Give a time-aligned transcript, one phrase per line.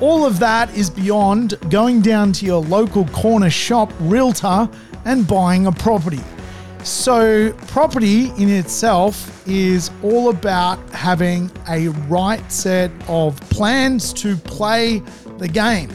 [0.00, 4.68] All of that is beyond going down to your local corner shop realtor
[5.04, 6.20] and buying a property.
[6.84, 15.02] So, property in itself is all about having a right set of plans to play
[15.38, 15.90] the game.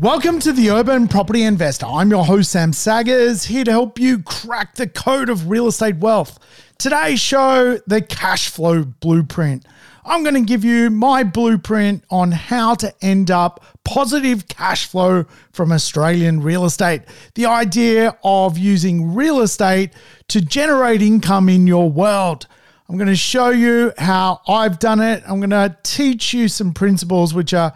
[0.00, 1.84] Welcome to the Urban Property Investor.
[1.84, 5.96] I'm your host, Sam Saggers, here to help you crack the code of real estate
[5.96, 6.38] wealth.
[6.78, 9.66] Today's show, the cash flow blueprint.
[10.06, 15.26] I'm going to give you my blueprint on how to end up positive cash flow
[15.52, 17.02] from Australian real estate.
[17.34, 19.92] The idea of using real estate
[20.28, 22.46] to generate income in your world.
[22.88, 25.22] I'm going to show you how I've done it.
[25.28, 27.74] I'm going to teach you some principles which are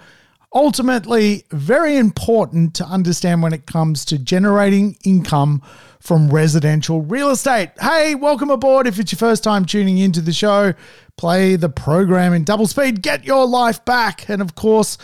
[0.55, 5.61] ultimately very important to understand when it comes to generating income
[5.99, 7.71] from residential real estate.
[7.81, 8.87] Hey, welcome aboard.
[8.87, 10.75] If it's your first time tuning into the show,
[11.17, 14.29] play the program in double speed, get your life back.
[14.29, 14.97] And of course,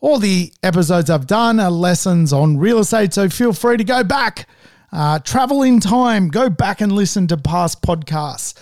[0.00, 4.02] all the episodes I've done are lessons on real estate, so feel free to go
[4.02, 4.48] back,
[4.90, 8.54] uh, travel in time, go back and listen to past podcasts.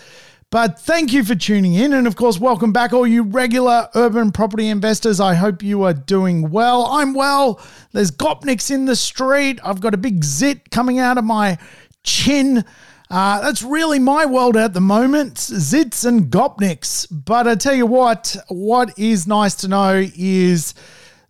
[0.50, 1.92] But thank you for tuning in.
[1.92, 5.20] And of course, welcome back, all you regular urban property investors.
[5.20, 6.86] I hope you are doing well.
[6.86, 7.60] I'm well.
[7.92, 9.60] There's Gopniks in the street.
[9.62, 11.56] I've got a big zit coming out of my
[12.02, 12.64] chin.
[13.08, 17.06] Uh, that's really my world at the moment zits and Gopniks.
[17.12, 20.74] But I tell you what, what is nice to know is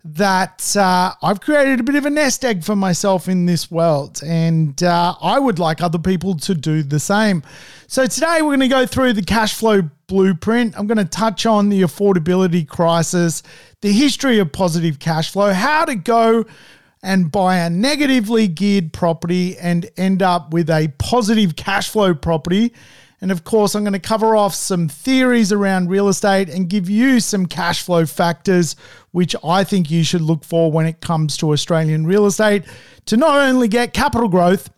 [0.03, 4.21] that uh, I've created a bit of a nest egg for myself in this world,
[4.25, 7.43] and uh, I would like other people to do the same.
[7.87, 10.77] So, today we're going to go through the cash flow blueprint.
[10.77, 13.43] I'm going to touch on the affordability crisis,
[13.81, 16.45] the history of positive cash flow, how to go
[17.03, 22.73] and buy a negatively geared property and end up with a positive cash flow property
[23.21, 26.89] and of course, I'm going to cover off some theories around real estate and give
[26.89, 28.75] you some cash flow factors,
[29.11, 32.63] which I think you should look for when it comes to Australian real estate
[33.05, 34.71] to not only get capital growth,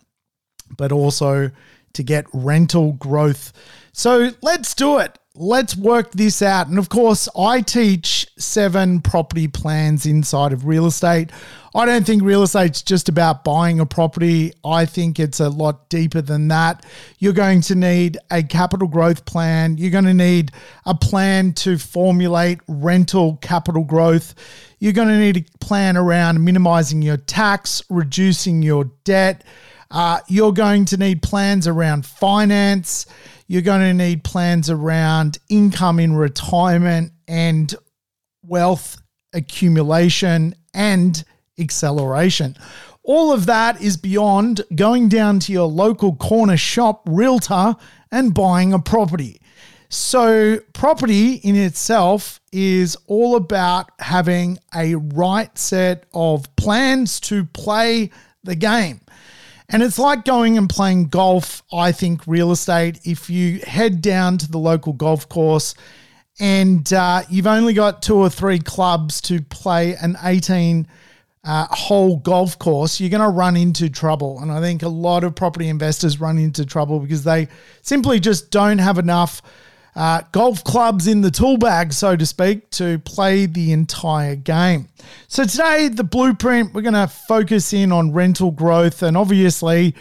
[0.76, 1.50] but also
[1.94, 3.52] to get rental growth.
[3.92, 6.68] So let's do it let's work this out.
[6.68, 11.30] And of course, I teach seven property plans inside of real estate.
[11.74, 14.52] I don't think real estate's just about buying a property.
[14.64, 16.86] I think it's a lot deeper than that.
[17.18, 19.76] You're going to need a capital growth plan.
[19.76, 20.52] You're going to need
[20.86, 24.36] a plan to formulate rental capital growth.
[24.78, 29.42] You're going to need a plan around minimizing your tax, reducing your debt.
[29.90, 33.06] Uh, you're going to need plans around finance.
[33.46, 37.74] You're going to need plans around income in retirement and
[38.42, 38.96] wealth
[39.32, 41.22] accumulation and
[41.58, 42.56] acceleration.
[43.02, 47.76] All of that is beyond going down to your local corner shop realtor
[48.10, 49.40] and buying a property.
[49.90, 58.10] So, property in itself is all about having a right set of plans to play
[58.42, 59.00] the game.
[59.68, 63.00] And it's like going and playing golf, I think, real estate.
[63.04, 65.74] If you head down to the local golf course
[66.38, 70.86] and uh, you've only got two or three clubs to play an 18
[71.44, 74.40] uh, hole golf course, you're going to run into trouble.
[74.40, 77.48] And I think a lot of property investors run into trouble because they
[77.82, 79.42] simply just don't have enough
[79.96, 84.88] uh, golf clubs in the tool bag, so to speak, to play the entire game.
[85.28, 89.94] So today, the blueprint, we're going to focus in on rental growth and obviously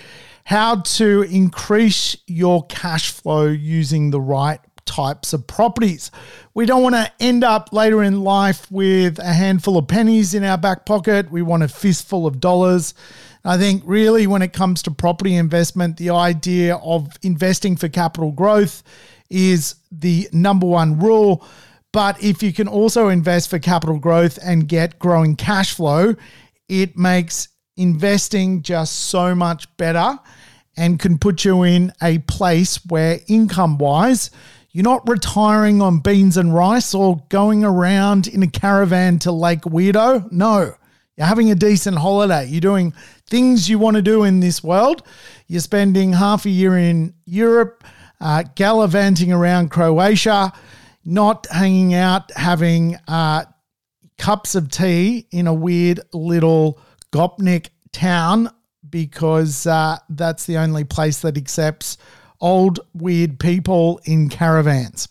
[0.45, 6.11] how to increase your cash flow using the right types of properties.
[6.53, 10.43] We don't want to end up later in life with a handful of pennies in
[10.43, 11.31] our back pocket.
[11.31, 12.93] We want a fistful of dollars.
[13.45, 18.31] I think really when it comes to property investment, the idea of investing for capital
[18.31, 18.83] growth
[19.33, 21.45] is the number one rule.
[21.91, 26.15] But if you can also invest for capital growth and get growing cash flow,
[26.69, 30.19] it makes investing just so much better
[30.77, 34.31] and can put you in a place where income wise,
[34.71, 39.61] you're not retiring on beans and rice or going around in a caravan to Lake
[39.61, 40.31] Weirdo.
[40.31, 40.73] No,
[41.15, 42.47] you're having a decent holiday.
[42.47, 42.93] You're doing
[43.29, 45.03] things you want to do in this world.
[45.47, 47.83] You're spending half a year in Europe
[48.23, 50.53] uh, gallivanting around Croatia,
[51.03, 53.43] not hanging out having uh,
[54.17, 56.79] cups of tea in a weird little
[57.11, 58.49] Gopnik town
[58.89, 61.97] because uh, that's the only place that accepts
[62.39, 65.09] old weird people in caravans.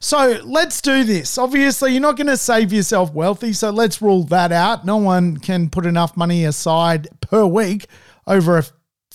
[0.00, 1.38] So let's do this.
[1.38, 4.84] Obviously, you're not going to save yourself wealthy, so let's rule that out.
[4.84, 7.86] No one can put enough money aside per week
[8.26, 8.64] over a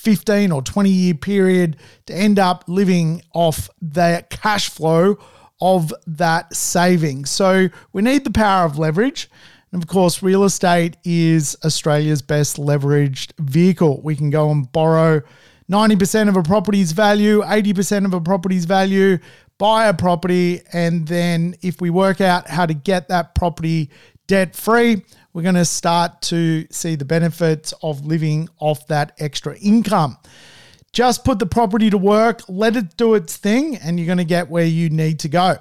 [0.03, 1.77] 15 or 20 year period
[2.07, 5.17] to end up living off the cash flow
[5.61, 7.23] of that saving.
[7.25, 9.29] So we need the power of leverage.
[9.71, 14.01] And of course, real estate is Australia's best leveraged vehicle.
[14.01, 15.21] We can go and borrow
[15.71, 19.17] 90% of a property's value, 80% of a property's value,
[19.57, 23.89] buy a property, and then if we work out how to get that property
[24.27, 25.03] debt free,
[25.33, 30.17] we're going to start to see the benefits of living off that extra income.
[30.91, 34.23] Just put the property to work, let it do its thing, and you're going to
[34.23, 35.57] get where you need to go.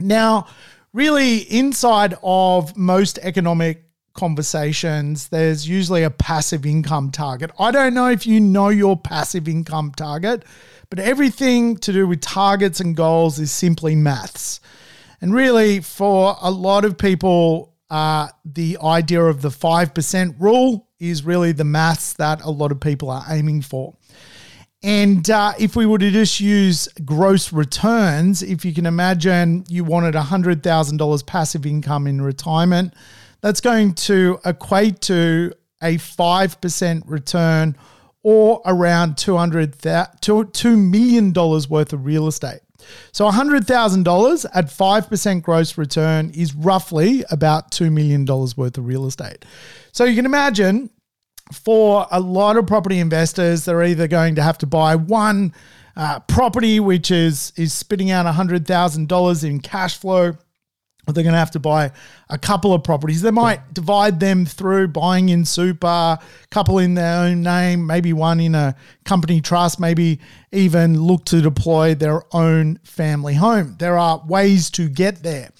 [0.00, 0.48] Now,
[0.92, 3.84] really, inside of most economic
[4.14, 7.52] conversations, there's usually a passive income target.
[7.60, 10.44] I don't know if you know your passive income target,
[10.88, 14.60] but everything to do with targets and goals is simply maths.
[15.20, 21.24] And really, for a lot of people, uh, the idea of the 5% rule is
[21.24, 23.94] really the maths that a lot of people are aiming for.
[24.82, 29.84] And uh, if we were to just use gross returns, if you can imagine you
[29.84, 32.94] wanted $100,000 passive income in retirement,
[33.42, 35.52] that's going to equate to
[35.82, 37.76] a 5% return
[38.22, 39.76] or around $200,
[40.20, 42.60] $2 million worth of real estate.
[43.12, 49.44] So $100,000 at 5% gross return is roughly about $2 million worth of real estate.
[49.92, 50.90] So you can imagine
[51.52, 55.52] for a lot of property investors, they're either going to have to buy one
[55.96, 60.36] uh, property, which is, is spitting out $100,000 in cash flow
[61.14, 61.92] they're going to have to buy
[62.28, 63.22] a couple of properties.
[63.22, 66.18] They might divide them through buying in super,
[66.50, 68.74] couple in their own name, maybe one in a
[69.04, 70.20] company trust, maybe
[70.52, 73.76] even look to deploy their own family home.
[73.78, 75.50] There are ways to get there.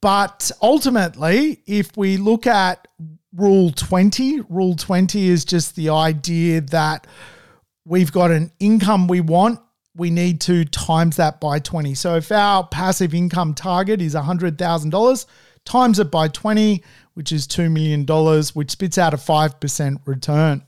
[0.00, 2.86] But ultimately, if we look at
[3.34, 7.06] Rule 20, Rule 20 is just the idea that
[7.84, 9.60] we've got an income we want
[9.96, 11.94] we need to times that by 20.
[11.94, 15.26] So if our passive income target is $100,000,
[15.64, 16.82] times it by 20,
[17.14, 18.04] which is $2 million,
[18.54, 20.62] which spits out a 5% return.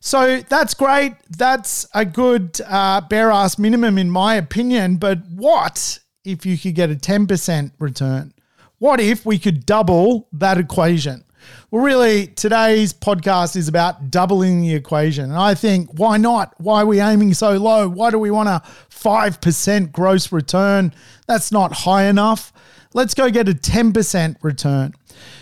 [0.00, 1.14] So that's great.
[1.28, 4.96] That's a good uh, bare ass minimum, in my opinion.
[4.96, 8.32] But what if you could get a 10% return?
[8.78, 11.24] What if we could double that equation?
[11.70, 15.24] Well, really, today's podcast is about doubling the equation.
[15.24, 16.54] And I think, why not?
[16.58, 17.88] Why are we aiming so low?
[17.88, 20.92] Why do we want a 5% gross return?
[21.26, 22.52] That's not high enough.
[22.92, 24.94] Let's go get a 10% return.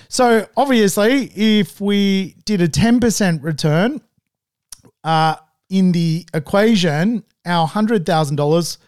[0.09, 4.01] So, obviously, if we did a 10% return
[5.05, 5.37] uh,
[5.71, 8.79] in the equation, our $100,000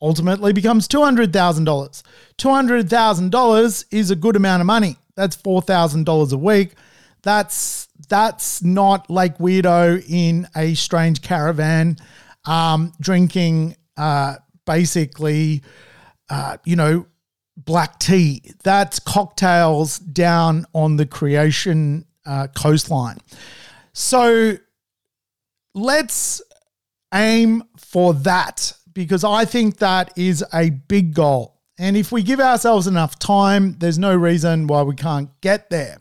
[0.00, 2.02] ultimately becomes $200,000.
[2.38, 4.96] $200,000 is a good amount of money.
[5.16, 6.74] That's four thousand dollars a week.
[7.22, 11.96] That's that's not like weirdo in a strange caravan,
[12.44, 15.62] um, drinking uh, basically,
[16.30, 17.06] uh, you know,
[17.56, 18.42] black tea.
[18.62, 23.18] That's cocktails down on the Croatian uh, coastline.
[23.92, 24.56] So
[25.74, 26.42] let's
[27.14, 31.55] aim for that because I think that is a big goal.
[31.78, 35.98] And if we give ourselves enough time, there's no reason why we can't get there.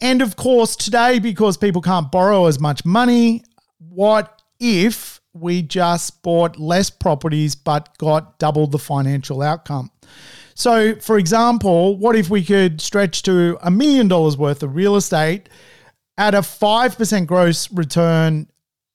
[0.00, 3.42] And of course, today, because people can't borrow as much money,
[3.78, 9.90] what if we just bought less properties but got double the financial outcome?
[10.54, 14.94] So, for example, what if we could stretch to a million dollars worth of real
[14.94, 15.48] estate
[16.16, 18.48] at a 5% gross return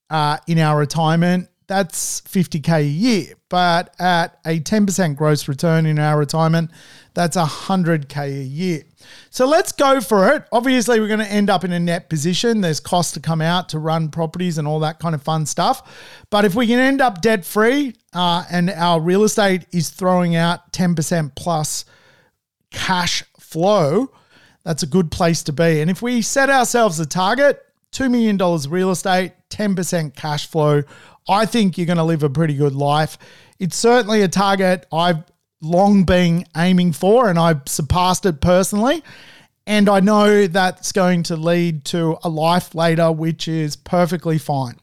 [0.10, 3.36] uh, in our retirement that's 50K a year.
[3.48, 6.72] But at a 10% gross return in our retirement,
[7.14, 8.84] that's 100K a year.
[9.30, 10.46] So let's go for it.
[10.52, 12.62] Obviously, we're going to end up in a net position.
[12.62, 16.26] There's costs to come out to run properties and all that kind of fun stuff.
[16.32, 20.36] But if we can end up debt free uh, and our real estate is throwing
[20.36, 21.86] out 10% plus
[22.72, 24.12] cash flow,
[24.64, 25.82] that's a good place to be.
[25.82, 28.38] And if we set ourselves a target, $2 million
[28.70, 30.84] real estate, 10% cash flow,
[31.30, 33.18] I think you're going to live a pretty good life.
[33.60, 35.24] It's certainly a target I've
[35.62, 39.04] long been aiming for, and I've surpassed it personally.
[39.68, 44.78] And I know that's going to lead to a life later, which is perfectly fine.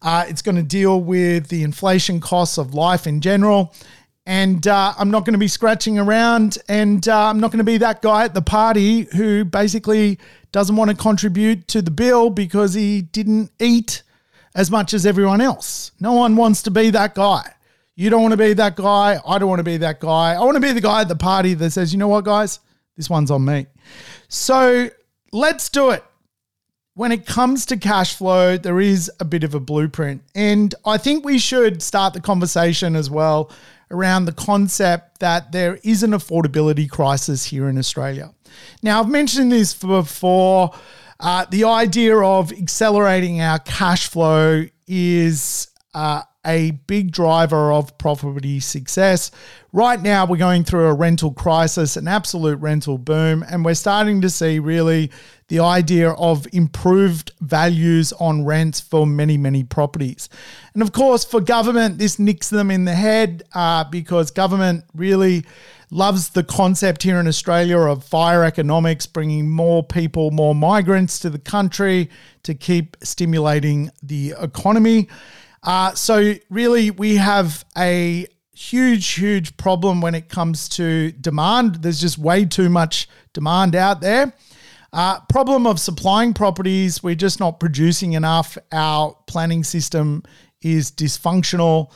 [0.00, 3.74] Uh, it's going to deal with the inflation costs of life in general.
[4.26, 7.64] And uh, I'm not going to be scratching around, and uh, I'm not going to
[7.64, 10.20] be that guy at the party who basically
[10.52, 14.04] doesn't want to contribute to the bill because he didn't eat
[14.54, 15.92] as much as everyone else.
[16.00, 17.54] No one wants to be that guy.
[17.94, 19.20] You don't want to be that guy.
[19.26, 20.34] I don't want to be that guy.
[20.34, 22.60] I want to be the guy at the party that says, you know what, guys,
[22.96, 23.66] this one's on me.
[24.28, 24.88] So
[25.32, 26.04] let's do it.
[26.94, 30.22] When it comes to cash flow, there is a bit of a blueprint.
[30.34, 33.50] And I think we should start the conversation as well
[33.90, 38.34] around the concept that there is an affordability crisis here in Australia.
[38.82, 40.72] Now, I've mentioned this before.
[41.20, 48.58] Uh, the idea of accelerating our cash flow is uh, a big driver of property
[48.58, 49.30] success.
[49.72, 54.22] Right now, we're going through a rental crisis, an absolute rental boom, and we're starting
[54.22, 55.10] to see really
[55.50, 60.28] the idea of improved values on rents for many, many properties.
[60.74, 65.44] And of course, for government, this nicks them in the head uh, because government really
[65.90, 71.30] loves the concept here in Australia of fire economics, bringing more people, more migrants to
[71.30, 72.08] the country
[72.44, 75.08] to keep stimulating the economy.
[75.64, 81.82] Uh, so, really, we have a huge, huge problem when it comes to demand.
[81.82, 84.32] There's just way too much demand out there.
[84.92, 88.58] Uh, problem of supplying properties, we're just not producing enough.
[88.72, 90.24] Our planning system
[90.62, 91.92] is dysfunctional.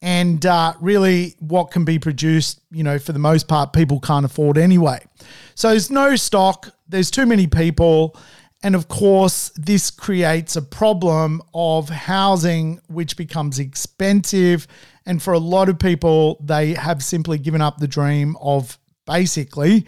[0.00, 4.24] And uh, really, what can be produced, you know, for the most part, people can't
[4.24, 5.04] afford anyway.
[5.54, 8.16] So there's no stock, there's too many people.
[8.62, 14.66] And of course, this creates a problem of housing, which becomes expensive.
[15.04, 19.86] And for a lot of people, they have simply given up the dream of basically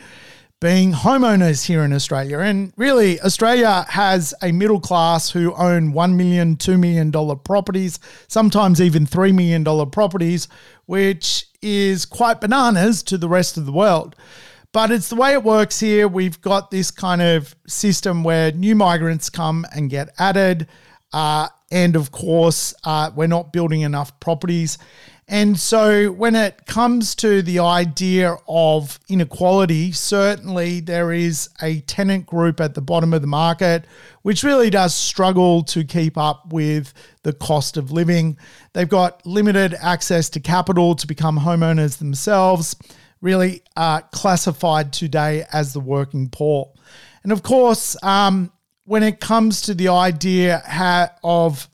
[0.61, 2.39] being homeowners here in Australia.
[2.41, 7.99] And really, Australia has a middle class who own $1 million, $2 million properties,
[8.29, 10.49] sometimes even $3 million properties,
[10.85, 14.15] which is quite bananas to the rest of the world.
[14.73, 16.07] But it's the way it works here.
[16.07, 20.69] We've got this kind of system where new migrants come and get added.
[21.13, 24.79] Uh, and of course, uh, we're not building enough properties.
[25.33, 32.27] And so, when it comes to the idea of inequality, certainly there is a tenant
[32.27, 33.85] group at the bottom of the market
[34.23, 38.39] which really does struggle to keep up with the cost of living.
[38.73, 42.75] They've got limited access to capital to become homeowners themselves
[43.21, 46.73] really uh, classified today as the working poor.
[47.23, 48.51] And of course, um,
[48.85, 50.61] when it comes to the idea
[51.23, 51.69] of,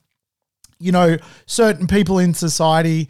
[0.78, 3.08] you know, certain people in society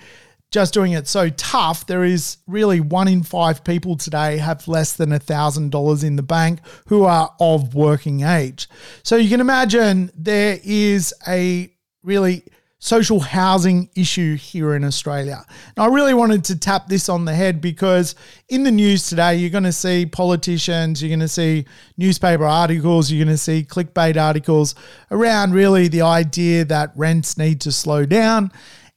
[0.51, 4.95] just doing it so tough, there is really one in five people today have less
[4.95, 8.69] than a thousand dollars in the bank who are of working age.
[9.03, 11.73] So you can imagine there is a
[12.03, 12.45] really
[12.79, 15.45] social housing issue here in Australia.
[15.77, 18.15] And I really wanted to tap this on the head because
[18.49, 21.65] in the news today, you're going to see politicians, you're going to see
[21.97, 24.75] newspaper articles, you're going to see clickbait articles
[25.11, 28.53] around really the idea that rents need to slow down.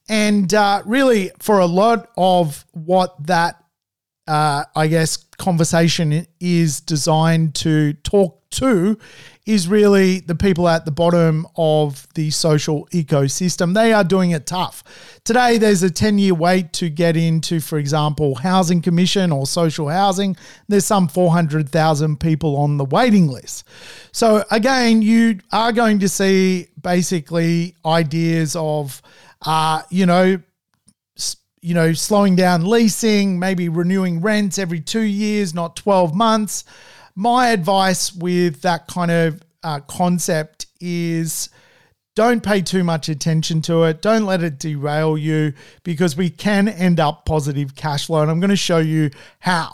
[0.10, 3.64] And uh, really, for a lot of what that,
[4.28, 8.98] uh, I guess, conversation is designed to talk to
[9.46, 13.74] is really the people at the bottom of the social ecosystem.
[13.74, 14.84] They are doing it tough.
[15.24, 19.90] Today, there's a 10 year wait to get into, for example, Housing Commission or social
[19.90, 20.36] housing.
[20.68, 23.68] There's some 400,000 people on the waiting list.
[24.12, 29.02] So, again, you are going to see basically ideas of,
[29.46, 30.42] uh, you know,
[31.62, 36.64] you know, slowing down leasing, maybe renewing rents every two years, not 12 months
[37.20, 41.50] my advice with that kind of uh, concept is
[42.16, 44.02] don't pay too much attention to it.
[44.02, 45.52] Don't let it derail you
[45.84, 48.22] because we can end up positive cash flow.
[48.22, 49.70] And I'm going to show you how.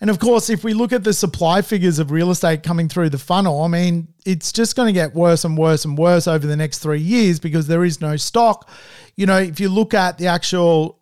[0.00, 3.10] And of course, if we look at the supply figures of real estate coming through
[3.10, 6.46] the funnel, I mean, it's just going to get worse and worse and worse over
[6.46, 8.70] the next three years because there is no stock.
[9.16, 11.00] You know, if you look at the actual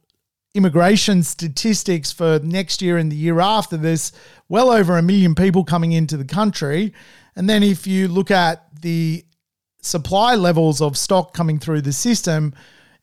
[0.54, 4.12] immigration statistics for next year and the year after, there's
[4.48, 6.92] well over a million people coming into the country.
[7.34, 9.24] And then if you look at the
[9.82, 12.54] supply levels of stock coming through the system,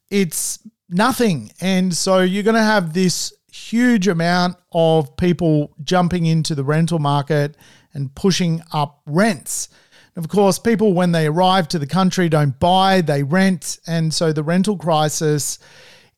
[0.09, 1.51] it's nothing.
[1.59, 6.99] And so you're going to have this huge amount of people jumping into the rental
[6.99, 7.57] market
[7.93, 9.67] and pushing up rents.
[10.15, 13.79] Of course, people, when they arrive to the country, don't buy, they rent.
[13.87, 15.57] And so the rental crisis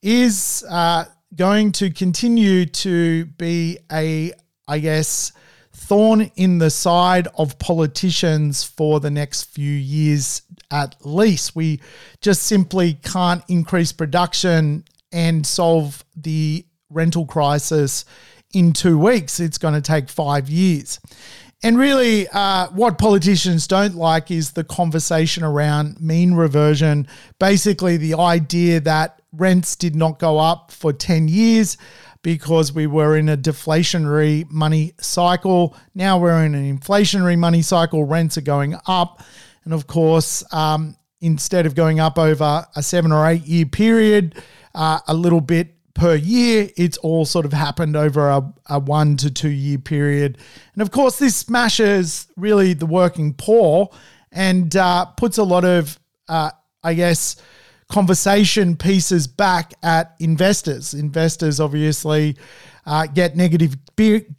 [0.01, 4.33] is uh, going to continue to be a,
[4.67, 5.31] I guess,
[5.73, 11.55] thorn in the side of politicians for the next few years at least.
[11.55, 11.81] We
[12.19, 18.05] just simply can't increase production and solve the rental crisis
[18.53, 19.39] in two weeks.
[19.39, 21.00] It's going to take five years.
[21.63, 27.08] And really, uh, what politicians don't like is the conversation around mean reversion.
[27.39, 31.77] Basically, the idea that rents did not go up for 10 years
[32.22, 35.75] because we were in a deflationary money cycle.
[35.96, 38.03] Now we're in an inflationary money cycle.
[38.03, 39.24] Rents are going up.
[39.63, 44.41] And of course, um, instead of going up over a seven or eight year period,
[44.75, 49.15] uh, a little bit per year, it's all sort of happened over a, a one
[49.17, 50.38] to two year period.
[50.73, 53.89] And of course, this smashes really the working poor
[54.31, 56.51] and uh, puts a lot of, uh,
[56.83, 57.35] I guess,
[57.89, 60.95] conversation pieces back at investors.
[60.95, 62.38] Investors obviously
[62.85, 63.75] uh, get negative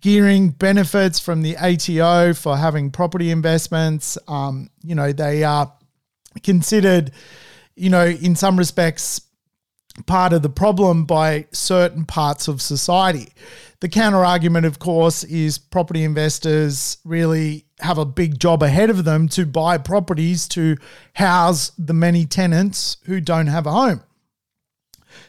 [0.00, 4.18] gearing benefits from the ATO for having property investments.
[4.26, 5.72] Um, you know, they are
[6.42, 7.12] considered,
[7.76, 9.20] you know, in some respects,
[10.06, 13.32] part of the problem by certain parts of society.
[13.80, 19.04] The counter argument, of course, is property investors really have a big job ahead of
[19.04, 20.76] them to buy properties to
[21.14, 24.02] house the many tenants who don't have a home.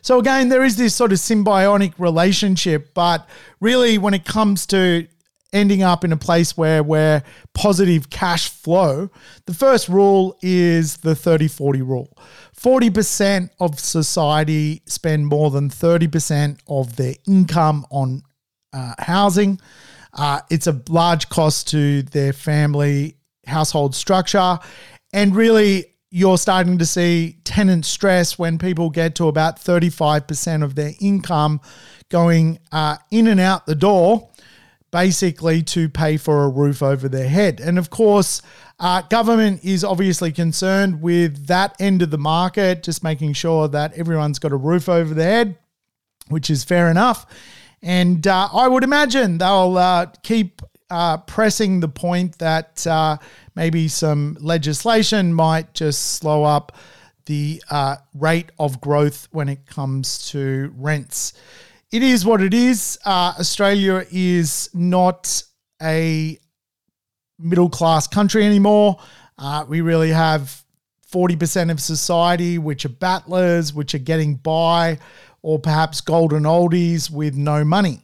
[0.02, 3.28] So, again, there is this sort of symbiotic relationship, but
[3.60, 5.08] really, when it comes to
[5.54, 9.10] ending up in a place where we're positive cash flow,
[9.46, 12.18] the first rule is the 30 40 rule.
[12.66, 18.24] 40% of society spend more than 30% of their income on
[18.74, 19.60] uh, housing.
[20.12, 24.58] Uh, it's a large cost to their family household structure.
[25.14, 30.74] And really, you're starting to see tenant stress when people get to about 35% of
[30.74, 31.62] their income
[32.10, 34.32] going uh, in and out the door,
[34.92, 37.60] basically to pay for a roof over their head.
[37.60, 38.42] And of course,
[38.80, 43.94] uh, government is obviously concerned with that end of the market, just making sure that
[43.94, 45.58] everyone's got a roof over their head,
[46.28, 47.26] which is fair enough.
[47.82, 53.18] And uh, I would imagine they'll uh, keep uh, pressing the point that uh,
[53.56, 56.76] maybe some legislation might just slow up
[57.28, 61.34] the uh, rate of growth when it comes to rents.
[61.92, 63.00] It is what it is.
[63.06, 65.44] Australia is not
[65.82, 66.40] a
[67.40, 68.98] middle class country anymore.
[69.38, 70.64] Uh, we really have
[71.12, 75.00] 40% of society which are battlers, which are getting by,
[75.42, 78.02] or perhaps golden oldies with no money.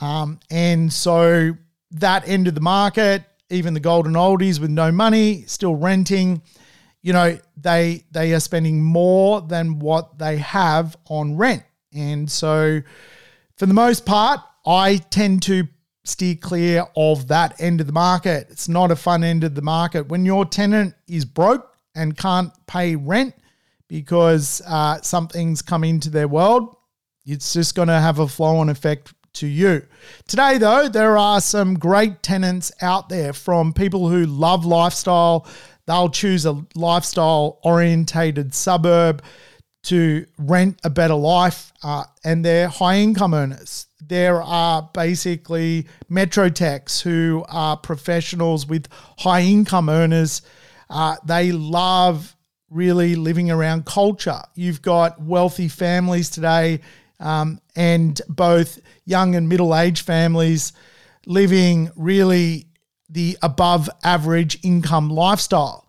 [0.00, 1.52] Um, and so
[1.92, 6.42] that end of the market, even the golden oldies with no money, still renting,
[7.02, 11.62] you know, they they are spending more than what they have on rent.
[11.92, 12.82] And so
[13.56, 15.68] for the most part, I tend to
[16.08, 18.46] steer clear of that end of the market.
[18.50, 20.08] It's not a fun end of the market.
[20.08, 23.34] When your tenant is broke and can't pay rent
[23.88, 26.76] because uh, something's come into their world,
[27.24, 29.86] it's just going to have a flow on effect to you.
[30.26, 35.46] Today, though, there are some great tenants out there from people who love lifestyle.
[35.86, 39.22] They'll choose a lifestyle orientated suburb
[39.84, 46.48] to rent a better life, uh, and they're high income earners there are basically metro
[46.48, 50.42] techs who are professionals with high income earners.
[50.90, 52.36] Uh, they love
[52.70, 54.40] really living around culture.
[54.54, 56.80] You've got wealthy families today,
[57.20, 60.72] um, and both young and middle aged families
[61.26, 62.66] living really
[63.08, 65.86] the above average income lifestyle.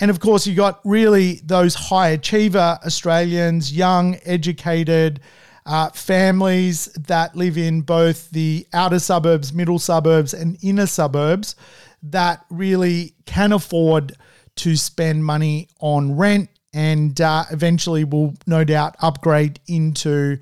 [0.00, 5.20] And of course, you've got really those high achiever Australians, young, educated,
[5.68, 11.54] uh, families that live in both the outer suburbs, middle suburbs, and inner suburbs
[12.02, 14.14] that really can afford
[14.56, 20.38] to spend money on rent and uh, eventually will no doubt upgrade into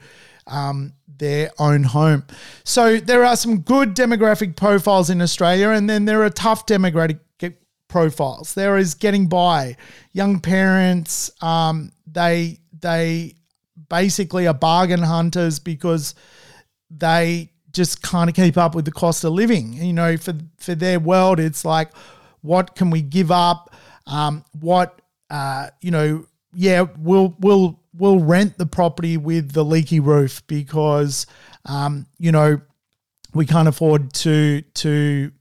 [0.46, 2.24] um, their own home.
[2.62, 7.18] So there are some good demographic profiles in Australia, and then there are tough demographic
[7.88, 8.54] profiles.
[8.54, 9.76] There is getting by,
[10.12, 11.30] young parents.
[11.42, 13.34] Um, they they
[13.88, 16.14] basically are bargain hunters because
[16.90, 19.72] they just kind of keep up with the cost of living.
[19.74, 21.90] You know, for for their world, it's like,
[22.40, 23.74] what can we give up?
[24.06, 30.00] Um, what uh, you know, yeah, we'll we'll we'll rent the property with the leaky
[30.00, 31.26] roof because
[31.64, 32.60] um, you know
[33.34, 35.32] we can't afford to to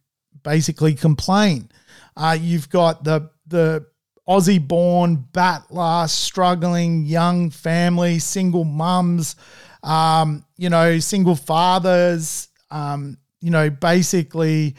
[0.43, 1.69] basically complain.
[2.17, 3.85] Uh, you've got the the
[4.27, 9.35] Aussie born, battler, struggling young family, single mums,
[9.83, 14.75] um, you know, single fathers, um, you know, basically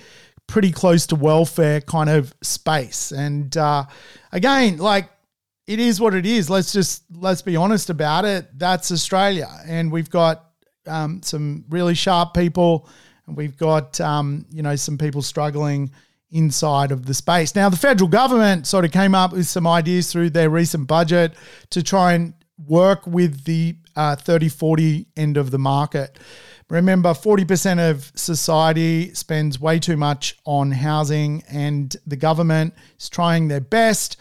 [0.46, 3.12] pretty close to welfare kind of space.
[3.12, 3.84] And uh,
[4.32, 5.08] again, like
[5.66, 6.48] it is what it is.
[6.48, 8.46] Let's just let's be honest about it.
[8.58, 10.44] That's Australia, and we've got
[10.86, 12.88] um, some really sharp people,
[13.26, 15.90] and we've got um, you know some people struggling
[16.36, 17.54] inside of the space.
[17.54, 21.34] Now, the federal government sort of came up with some ideas through their recent budget
[21.70, 22.34] to try and
[22.66, 26.18] work with the uh, 30 40 end of the market.
[26.68, 33.48] Remember, 40% of society spends way too much on housing, and the government is trying
[33.48, 34.16] their best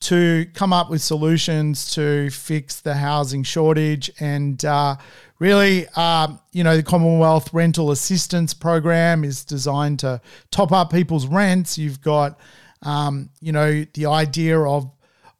[0.00, 4.10] to come up with solutions to fix the housing shortage.
[4.18, 4.96] And uh,
[5.38, 11.26] really, uh, you know, the Commonwealth Rental Assistance Program is designed to top up people's
[11.26, 11.76] rents.
[11.76, 12.38] You've got,
[12.82, 14.90] um, you know, the idea of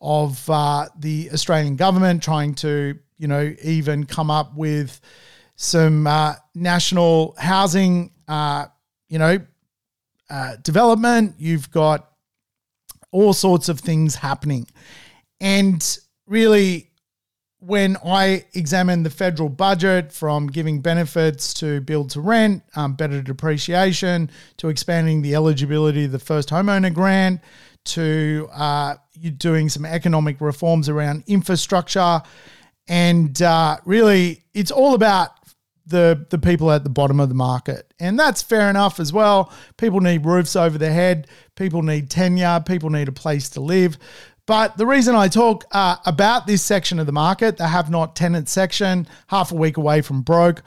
[0.03, 4.99] of uh, the Australian government trying to, you know, even come up with
[5.57, 8.65] some uh, national housing, uh,
[9.09, 9.39] you know,
[10.31, 11.35] uh, development.
[11.39, 12.10] You've got
[13.13, 14.67] all sorts of things happening.
[15.41, 16.91] And really,
[17.61, 23.21] when I examine the federal budget from giving benefits to build to rent, um, better
[23.21, 27.41] depreciation, to expanding the eligibility of the first homeowner grant,
[27.85, 32.23] to uh, you doing some economic reforms around infrastructure,
[32.89, 35.40] and uh, really, it's all about
[35.91, 37.93] the the people at the bottom of the market.
[38.01, 39.53] And that's fair enough as well.
[39.77, 41.27] People need roofs over their head,
[41.57, 43.99] people need tenure, people need a place to live.
[44.47, 48.17] But the reason I talk uh, about this section of the market, the have not
[48.17, 50.63] tenant section, half a week away from broke,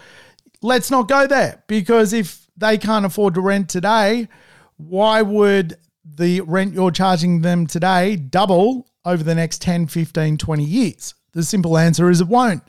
[0.61, 4.29] let's not go there because if they can't afford to rent today,
[4.77, 10.63] why would the rent you're charging them today double over the next 10, 15, 20
[10.63, 11.13] years?
[11.33, 12.63] The simple answer is it won't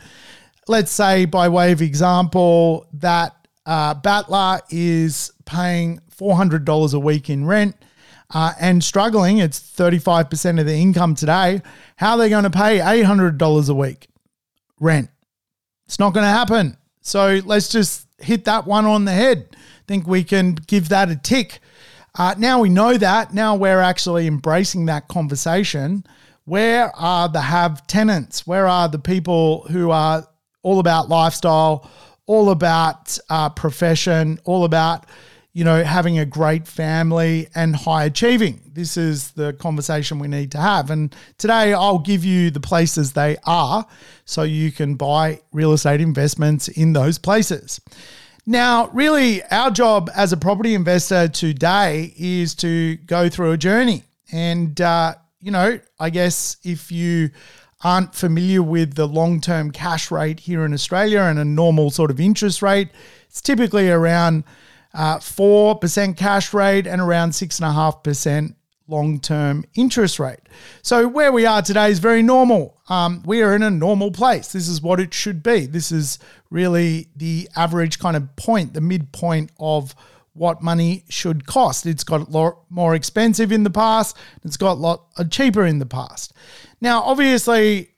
[0.68, 3.34] let's say, by way of example, that
[3.66, 7.76] uh, Battler is paying $400 a week in rent
[8.34, 11.62] uh, and struggling, it's 35% of the income today.
[11.96, 14.08] How are they going to pay $800 a week
[14.80, 15.10] rent?
[15.86, 16.76] It's not going to happen.
[17.00, 19.48] So let's just hit that one on the head.
[19.52, 21.60] I Think we can give that a tick.
[22.18, 23.34] Uh, now we know that.
[23.34, 26.04] Now we're actually embracing that conversation.
[26.44, 28.46] Where are the have tenants?
[28.46, 30.26] Where are the people who are
[30.64, 31.88] all about lifestyle,
[32.26, 35.06] all about uh, profession, all about
[35.52, 38.60] you know having a great family and high achieving.
[38.72, 40.90] This is the conversation we need to have.
[40.90, 43.86] And today I'll give you the places they are,
[44.24, 47.80] so you can buy real estate investments in those places.
[48.46, 54.02] Now, really, our job as a property investor today is to go through a journey.
[54.32, 57.30] And, uh, you know, I guess if you
[57.84, 62.10] aren't familiar with the long term cash rate here in Australia and a normal sort
[62.10, 62.88] of interest rate,
[63.28, 64.44] it's typically around
[64.94, 68.54] uh, 4% cash rate and around 6.5%
[68.88, 70.40] long term interest rate.
[70.82, 72.80] So, where we are today is very normal.
[72.88, 74.52] Um, we are in a normal place.
[74.52, 75.66] This is what it should be.
[75.66, 76.18] This is
[76.50, 79.94] really the average kind of point, the midpoint of
[80.34, 81.86] what money should cost.
[81.86, 85.78] It's got a lot more expensive in the past, it's got a lot cheaper in
[85.78, 86.32] the past.
[86.84, 87.94] Now, obviously,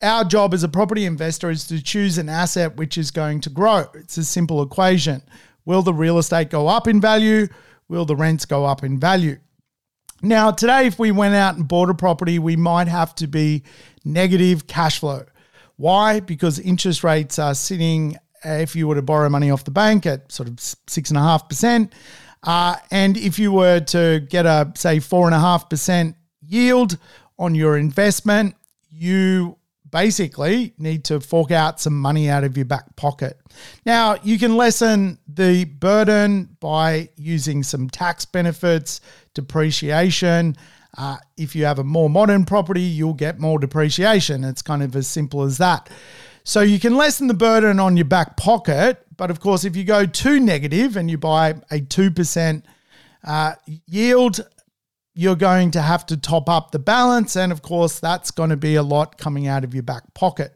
[0.00, 3.50] our job as a property investor is to choose an asset which is going to
[3.50, 3.84] grow.
[3.92, 5.20] It's a simple equation.
[5.66, 7.48] Will the real estate go up in value?
[7.88, 9.36] Will the rents go up in value?
[10.22, 13.62] Now, today, if we went out and bought a property, we might have to be
[14.06, 15.26] negative cash flow.
[15.76, 16.20] Why?
[16.20, 20.32] Because interest rates are sitting, if you were to borrow money off the bank at
[20.32, 21.92] sort of six and a half percent,
[22.44, 26.96] uh, and if you were to get a, say, four and a half percent yield
[27.40, 28.54] on your investment,
[28.90, 29.56] you
[29.90, 33.40] basically need to fork out some money out of your back pocket.
[33.84, 39.00] Now, you can lessen the burden by using some tax benefits,
[39.34, 40.56] depreciation.
[40.96, 44.44] Uh, if you have a more modern property, you'll get more depreciation.
[44.44, 45.88] It's kind of as simple as that.
[46.44, 49.04] So you can lessen the burden on your back pocket.
[49.16, 52.62] But of course, if you go too negative and you buy a 2%
[53.24, 53.54] uh,
[53.86, 54.40] yield,
[55.20, 57.36] you're going to have to top up the balance.
[57.36, 60.54] And of course, that's going to be a lot coming out of your back pocket.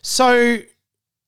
[0.00, 0.56] So,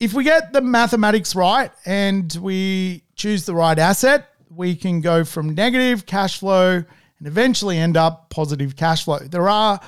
[0.01, 5.23] if we get the mathematics right and we choose the right asset, we can go
[5.23, 9.19] from negative cash flow and eventually end up positive cash flow.
[9.19, 9.79] There are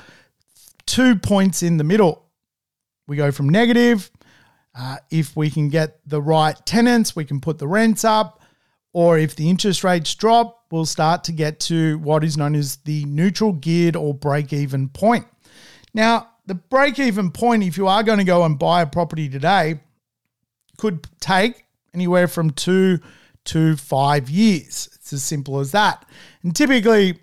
[0.84, 2.26] two points in the middle.
[3.08, 4.10] We go from negative.
[4.78, 8.42] Uh, if we can get the right tenants, we can put the rents up.
[8.92, 12.76] Or if the interest rates drop, we'll start to get to what is known as
[12.78, 15.24] the neutral geared or break even point.
[15.94, 19.28] Now, the break even point, if you are going to go and buy a property
[19.28, 19.78] today,
[20.76, 22.98] could take anywhere from two
[23.44, 24.88] to five years.
[24.96, 26.04] It's as simple as that.
[26.42, 27.20] And typically,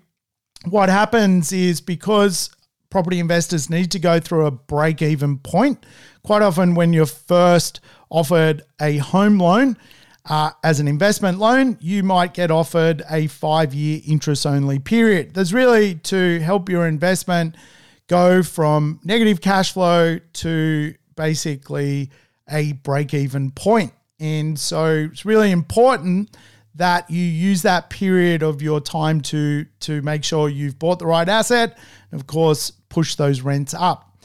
[0.70, 2.48] what happens is because
[2.88, 5.84] property investors need to go through a break even point,
[6.22, 9.76] quite often when you're first offered a home loan,
[10.26, 15.34] uh, as an investment loan, you might get offered a five year interest only period.
[15.34, 17.56] That's really to help your investment
[18.06, 22.10] go from negative cash flow to basically
[22.48, 23.92] a break even point.
[24.20, 26.36] And so it's really important
[26.74, 31.06] that you use that period of your time to to make sure you've bought the
[31.06, 31.76] right asset
[32.10, 34.16] and of course push those rents up.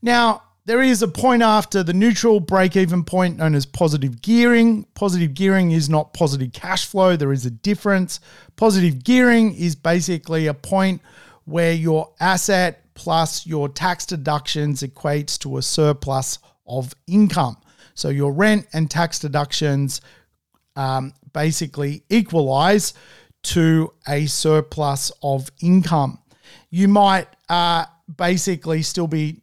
[0.00, 4.84] Now, there is a point after the neutral break even point known as positive gearing.
[4.94, 8.20] Positive gearing is not positive cash flow, there is a difference.
[8.56, 11.00] Positive gearing is basically a point
[11.44, 17.56] where your asset plus your tax deductions equates to a surplus of income.
[17.94, 20.00] So your rent and tax deductions
[20.76, 22.94] um, basically equalize
[23.42, 26.18] to a surplus of income.
[26.70, 29.41] You might uh, basically still be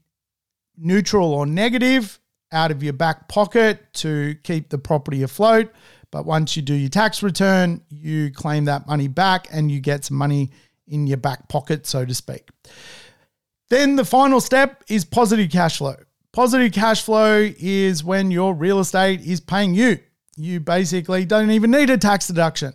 [0.79, 2.19] neutral or negative
[2.51, 5.71] out of your back pocket to keep the property afloat.
[6.11, 10.05] But once you do your tax return, you claim that money back and you get
[10.05, 10.51] some money
[10.87, 12.49] in your back pocket, so to speak.
[13.69, 15.95] Then the final step is positive cash flow.
[16.31, 19.99] Positive cash flow is when your real estate is paying you.
[20.35, 22.73] You basically don't even need a tax deduction.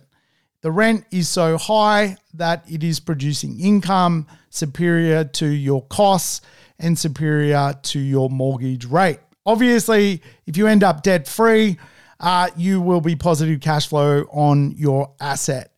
[0.61, 6.41] The rent is so high that it is producing income superior to your costs
[6.79, 9.19] and superior to your mortgage rate.
[9.45, 11.77] Obviously, if you end up debt free,
[12.19, 15.71] uh, you will be positive cash flow on your asset.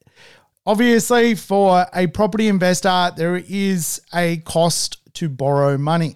[0.66, 6.16] Obviously, for a property investor, there is a cost to borrow money.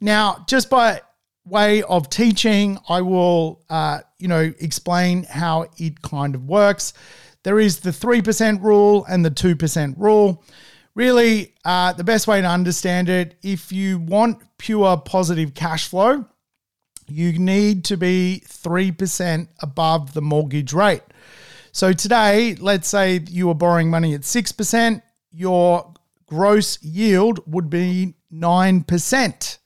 [0.00, 1.02] Now, just by
[1.44, 6.92] way of teaching, I will, uh, you know, explain how it kind of works.
[7.42, 10.44] There is the 3% rule and the 2% rule.
[10.94, 16.26] Really, uh, the best way to understand it, if you want pure positive cash flow,
[17.08, 21.02] you need to be 3% above the mortgage rate.
[21.72, 25.94] So today, let's say you were borrowing money at 6%, your
[26.26, 29.58] gross yield would be 9%,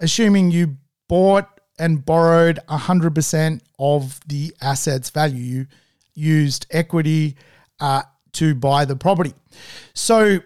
[0.00, 0.76] assuming you
[1.08, 5.40] bought and borrowed 100% of the asset's value.
[5.40, 5.66] You
[6.14, 7.36] used equity
[7.80, 9.34] uh, to buy the property.
[9.94, 10.40] So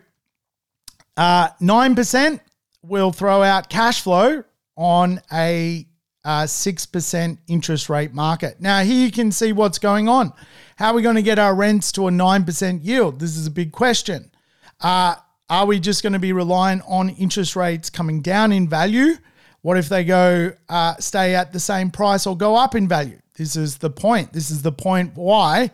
[1.16, 2.40] uh, 9%
[2.82, 4.44] will throw out cash flow
[4.76, 5.86] on a
[6.24, 8.60] uh, 6% interest rate market.
[8.60, 10.32] Now, here you can see what's going on.
[10.76, 13.20] How are we going to get our rents to a 9% yield?
[13.20, 14.30] This is a big question.
[14.80, 15.14] Uh,
[15.48, 19.14] are we just going to be relying on interest rates coming down in value?
[19.62, 23.20] What if they go uh, stay at the same price or go up in value?
[23.36, 24.32] This is the point.
[24.32, 25.70] This is the point why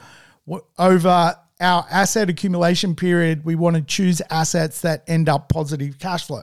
[0.79, 6.27] over our asset accumulation period, we want to choose assets that end up positive cash
[6.27, 6.43] flow.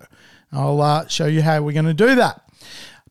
[0.52, 2.42] I'll uh, show you how we're going to do that.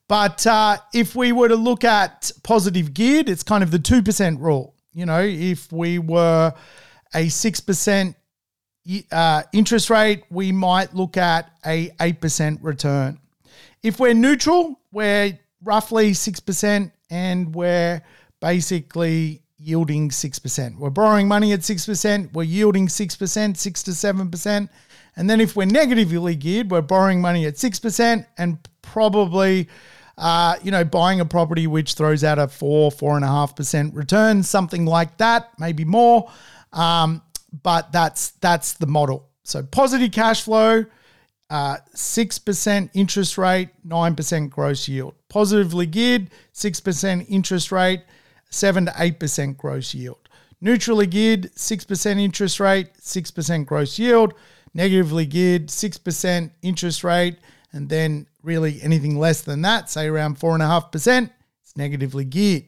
[0.09, 4.41] But uh, if we were to look at positive geared, it's kind of the 2%
[4.41, 4.75] rule.
[4.93, 6.53] You know, if we were
[7.15, 8.15] a 6%
[9.13, 13.19] uh, interest rate, we might look at a 8% return.
[13.83, 18.03] If we're neutral, we're roughly 6% and we're
[18.41, 20.79] basically yielding 6%.
[20.79, 24.69] We're borrowing money at 6%, we're yielding 6%, 6 to 7%.
[25.17, 29.69] And then if we're negatively geared, we're borrowing money at 6% and probably
[30.19, 33.55] uh, you know, buying a property which throws out a four, four and a half
[33.55, 36.29] percent return, something like that, maybe more.
[36.73, 37.23] Um,
[37.63, 39.29] but that's that's the model.
[39.45, 40.85] So positive cash flow,
[41.51, 45.15] uh, six percent interest rate, nine percent gross yield.
[45.29, 48.03] Positively geared, six percent interest rate,
[48.51, 50.29] seven to eight percent gross yield.
[50.61, 54.35] Neutrally geared, six percent interest rate, six percent gross yield.
[54.75, 57.39] Negatively geared, six percent interest rate,
[57.73, 61.31] and then really anything less than that, say around 4.5%,
[61.63, 62.65] it's negatively geared.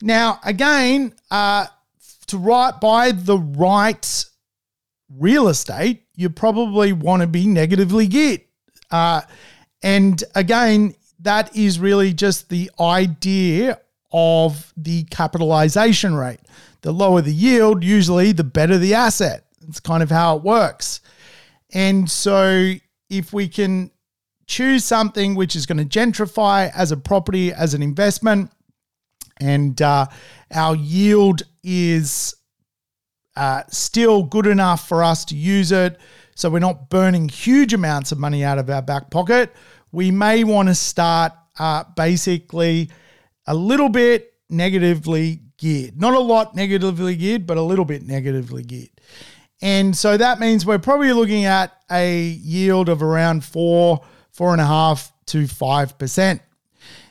[0.00, 1.66] Now, again, uh,
[2.28, 4.24] to right, buy the right
[5.18, 8.40] real estate, you probably want to be negatively geared.
[8.90, 9.20] Uh,
[9.82, 13.80] and again, that is really just the idea
[14.12, 16.40] of the capitalization rate.
[16.82, 19.46] The lower the yield, usually the better the asset.
[19.68, 21.00] It's kind of how it works.
[21.72, 22.74] And so
[23.08, 23.90] if we can
[24.46, 28.50] choose something which is going to gentrify as a property, as an investment,
[29.40, 30.06] and uh,
[30.52, 32.34] our yield is
[33.36, 35.98] uh, still good enough for us to use it.
[36.34, 39.52] So we're not burning huge amounts of money out of our back pocket.
[39.90, 42.90] We may want to start uh, basically
[43.46, 46.00] a little bit negatively geared.
[46.00, 48.90] Not a lot negatively geared, but a little bit negatively geared.
[49.60, 54.00] And so that means we're probably looking at a yield of around four
[54.32, 56.42] four and a half to five percent.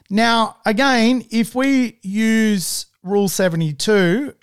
[0.10, 4.36] Now, again, if we use Rule 72,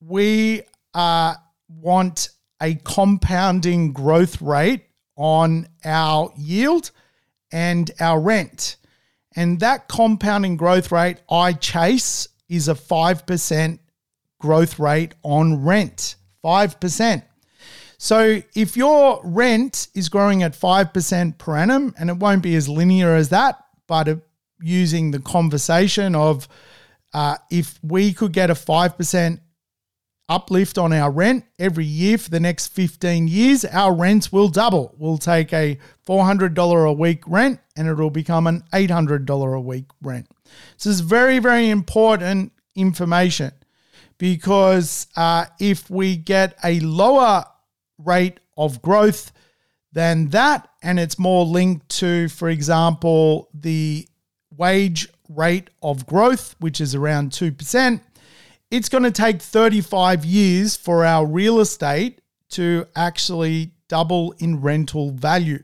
[0.00, 1.34] we uh,
[1.68, 2.28] want
[2.60, 4.84] a compounding growth rate
[5.16, 6.90] on our yield
[7.50, 8.76] and our rent.
[9.36, 13.78] And that compounding growth rate I chase is a 5%
[14.40, 16.16] growth rate on rent.
[16.42, 17.22] 5%.
[17.98, 22.68] So if your rent is growing at 5% per annum, and it won't be as
[22.68, 24.08] linear as that, but
[24.60, 26.48] using the conversation of
[27.12, 29.40] uh, if we could get a 5%
[30.28, 34.94] uplift on our rent every year for the next 15 years, our rents will double.
[34.98, 40.28] We'll take a $400 a week rent and it'll become an $800 a week rent.
[40.76, 43.52] This is very, very important information
[44.18, 47.44] because uh, if we get a lower
[47.98, 49.32] rate of growth
[49.92, 54.06] than that, and it's more linked to, for example, the
[54.56, 58.00] wage rate of growth, which is around 2%,
[58.70, 65.10] it's going to take 35 years for our real estate to actually double in rental
[65.12, 65.62] value.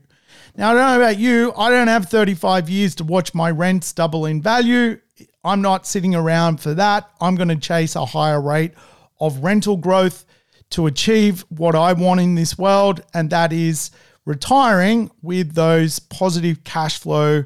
[0.55, 3.91] Now, I don't know about you, I don't have 35 years to watch my rents
[3.93, 4.99] double in value.
[5.43, 7.09] I'm not sitting around for that.
[7.19, 8.73] I'm going to chase a higher rate
[9.19, 10.25] of rental growth
[10.71, 13.91] to achieve what I want in this world, and that is
[14.25, 17.43] retiring with those positive cash flow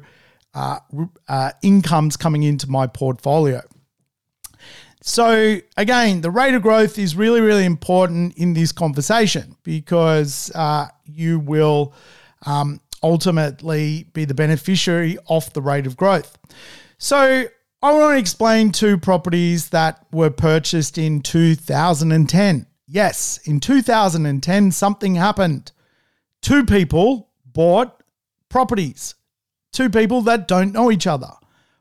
[0.54, 0.78] uh,
[1.28, 3.62] uh, incomes coming into my portfolio.
[5.08, 10.88] So, again, the rate of growth is really, really important in this conversation because uh,
[11.06, 11.94] you will
[12.44, 16.36] um, ultimately be the beneficiary of the rate of growth.
[16.98, 17.46] So,
[17.80, 22.66] I want to explain two properties that were purchased in 2010.
[22.86, 25.72] Yes, in 2010, something happened.
[26.42, 28.02] Two people bought
[28.50, 29.14] properties,
[29.72, 31.30] two people that don't know each other.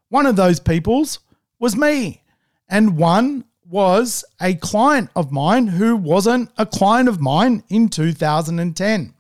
[0.07, 1.19] One of those peoples
[1.59, 2.23] was me,
[2.69, 9.13] and one was a client of mine who wasn't a client of mine in 2010.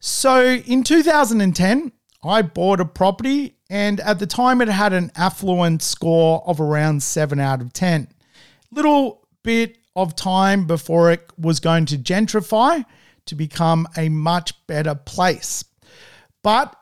[0.00, 5.82] So in 2010, I bought a property and at the time it had an affluent
[5.82, 8.08] score of around 7 out of 10.
[8.70, 12.84] Little bit of time before it was going to gentrify
[13.26, 15.64] to become a much better place.
[16.42, 16.74] But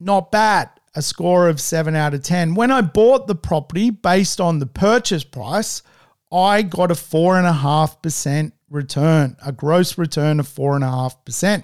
[0.00, 2.56] not bad, a score of 7 out of 10.
[2.56, 5.84] When I bought the property based on the purchase price,
[6.32, 11.62] I got a 4.5% return, a gross return of 4.5%.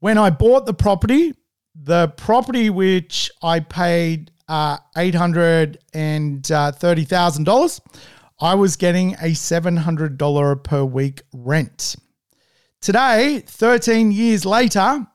[0.00, 1.32] When I bought the property,
[1.74, 7.80] the property which I paid uh, $830,000,
[8.38, 11.96] I was getting a $700 per week rent.
[12.82, 15.06] Today, 13 years later,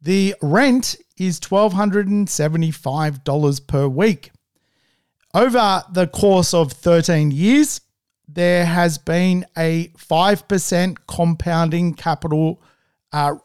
[0.00, 4.30] the rent is $1,275 per week.
[5.32, 7.80] Over the course of 13 years,
[8.28, 12.60] there has been a 5% compounding capital
[13.12, 13.36] uh,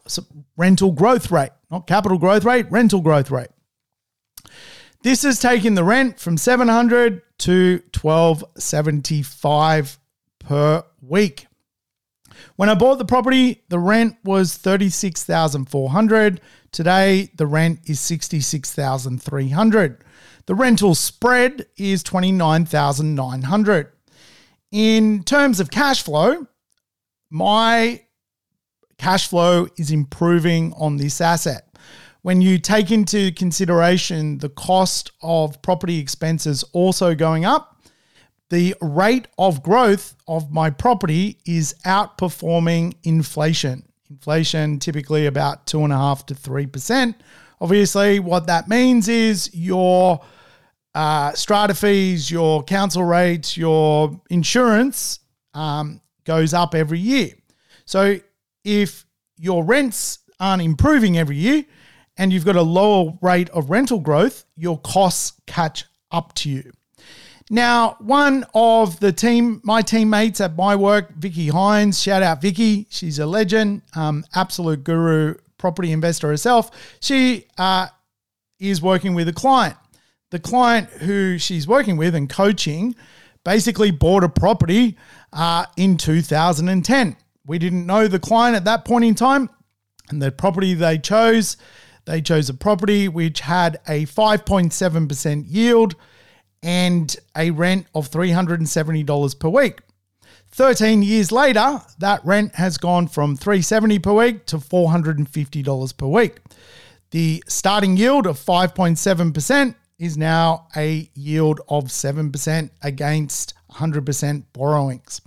[0.56, 3.48] rental growth rate, not capital growth rate, rental growth rate.
[5.02, 9.98] This has taken the rent from 700 to 1275
[10.38, 11.46] per week.
[12.56, 16.40] When I bought the property, the rent was 36,400.
[16.72, 20.04] Today, the rent is 66,300.
[20.46, 23.92] The rental spread is 29,900.
[24.70, 26.46] In terms of cash flow,
[27.28, 28.02] my
[28.98, 31.66] cash flow is improving on this asset.
[32.22, 37.82] When you take into consideration the cost of property expenses also going up,
[38.50, 43.89] the rate of growth of my property is outperforming inflation.
[44.10, 47.20] Inflation typically about two and a half to three percent.
[47.60, 50.20] Obviously, what that means is your
[50.94, 55.20] uh, strata fees, your council rates, your insurance
[55.54, 57.30] um, goes up every year.
[57.84, 58.18] So
[58.64, 61.64] if your rents aren't improving every year
[62.16, 66.72] and you've got a lower rate of rental growth, your costs catch up to you.
[67.52, 72.86] Now, one of the team, my teammates at my work, Vicky Hines, shout out Vicky,
[72.90, 76.70] she's a legend, um, absolute guru, property investor herself.
[77.00, 77.88] She uh,
[78.60, 79.76] is working with a client.
[80.30, 82.94] The client who she's working with and coaching
[83.44, 84.96] basically bought a property
[85.32, 87.16] uh, in 2010.
[87.46, 89.50] We didn't know the client at that point in time,
[90.08, 91.56] and the property they chose,
[92.04, 95.96] they chose a property which had a 5.7% yield
[96.62, 99.80] and a rent of $370 per week.
[100.52, 106.38] 13 years later, that rent has gone from 370 per week to $450 per week.
[107.12, 115.20] The starting yield of 5.7% is now a yield of 7% against 100% borrowings.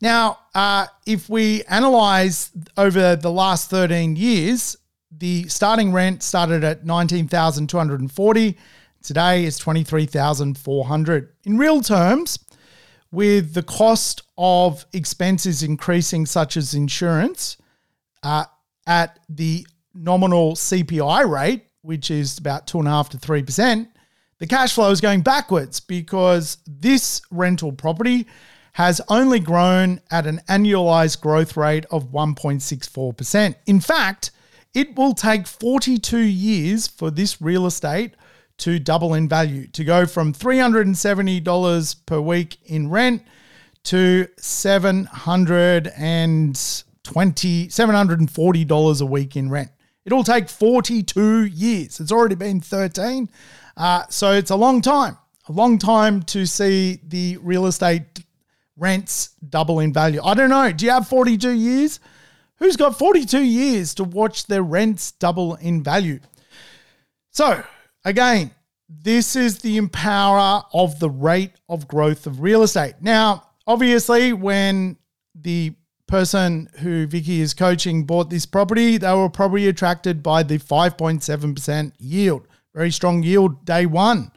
[0.00, 4.76] Now, uh, if we analyze over the last 13 years,
[5.10, 8.58] the starting rent started at 19,240,
[9.02, 11.32] Today is 23,400.
[11.44, 12.38] In real terms,
[13.12, 17.56] with the cost of expenses increasing, such as insurance,
[18.22, 18.44] uh,
[18.86, 23.88] at the nominal CPI rate, which is about two and a half to three percent,
[24.38, 28.26] the cash flow is going backwards because this rental property
[28.72, 33.54] has only grown at an annualized growth rate of 1.64%.
[33.64, 34.30] In fact,
[34.74, 38.14] it will take 42 years for this real estate
[38.58, 43.22] to double in value, to go from $370 per week in rent
[43.84, 45.86] to $720,
[47.06, 49.70] $740 a week in rent.
[50.04, 52.00] It'll take 42 years.
[52.00, 53.28] It's already been 13.
[53.76, 58.24] Uh, so it's a long time, a long time to see the real estate
[58.76, 60.20] rents double in value.
[60.22, 60.72] I don't know.
[60.72, 62.00] Do you have 42 years?
[62.58, 66.20] Who's got 42 years to watch their rents double in value?
[67.30, 67.62] So,
[68.06, 68.52] again,
[68.88, 72.94] this is the empower of the rate of growth of real estate.
[73.00, 74.96] Now, obviously, when
[75.34, 75.74] the
[76.06, 81.92] person who Vicky is coaching bought this property, they were probably attracted by the 5.7%
[81.98, 82.46] yield.
[82.72, 84.30] Very strong yield day one.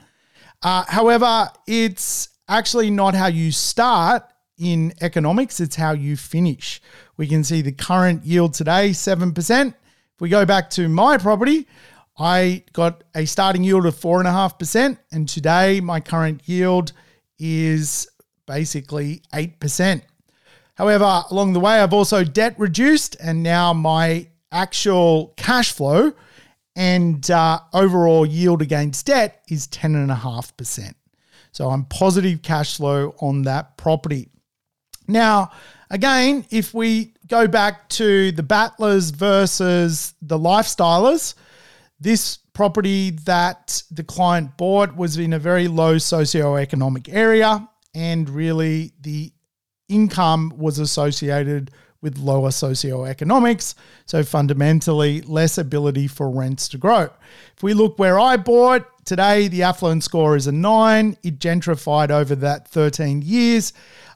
[0.64, 4.24] Uh, however, it's actually not how you start
[4.58, 6.82] in economics, it's how you finish.
[7.18, 9.68] We can see the current yield today, 7%.
[9.68, 9.74] If
[10.20, 11.68] we go back to my property,
[12.20, 16.92] I got a starting yield of 4.5%, and today my current yield
[17.40, 18.10] is
[18.46, 20.02] basically 8%.
[20.76, 26.14] However, along the way, I've also debt reduced, and now my actual cash flow
[26.76, 30.94] and uh, overall yield against debt is 10.5%.
[31.52, 34.30] So I'm positive cash flow on that property.
[35.08, 35.52] Now,
[35.90, 41.34] again, if we go back to the Battlers versus the Lifestylers,
[42.00, 48.94] this property that the client bought was in a very low socioeconomic area, and really
[49.02, 49.32] the
[49.88, 51.72] income was associated
[52.02, 53.76] with lower socioeconomics.
[54.06, 57.10] So fundamentally, less ability for rents to grow.
[57.56, 61.18] If we look where I bought, today the affluent score is a nine.
[61.24, 63.74] It gentrified over that 13 years.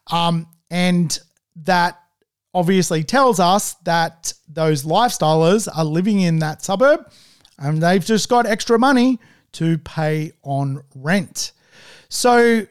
[0.08, 1.18] Um, and
[1.64, 2.00] that
[2.54, 7.12] obviously tells us that those lifestylers are living in that suburb
[7.64, 9.20] and they've just got extra money
[9.54, 11.54] to pay on rent.
[12.10, 12.68] So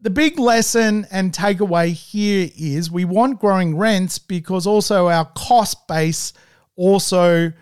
[0.00, 5.86] the big lesson and takeaway here is we want growing rents because also our cost
[5.86, 6.32] base
[6.76, 7.52] also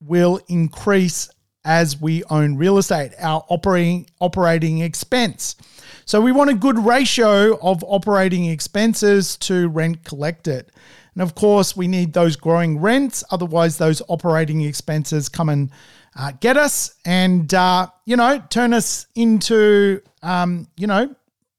[0.00, 1.28] will increase
[1.64, 5.56] as we own real estate, our operating operating expense.
[6.04, 10.70] So we want a good ratio of operating expenses to rent collected.
[11.14, 15.70] And of course, we need those growing rents, otherwise those operating expenses come and
[16.16, 21.14] uh, get us and uh, you know turn us into um, you know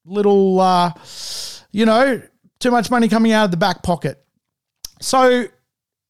[0.06, 0.92] little, uh,
[1.72, 2.22] you know,
[2.60, 4.24] too much money coming out of the back pocket.
[5.02, 5.48] So,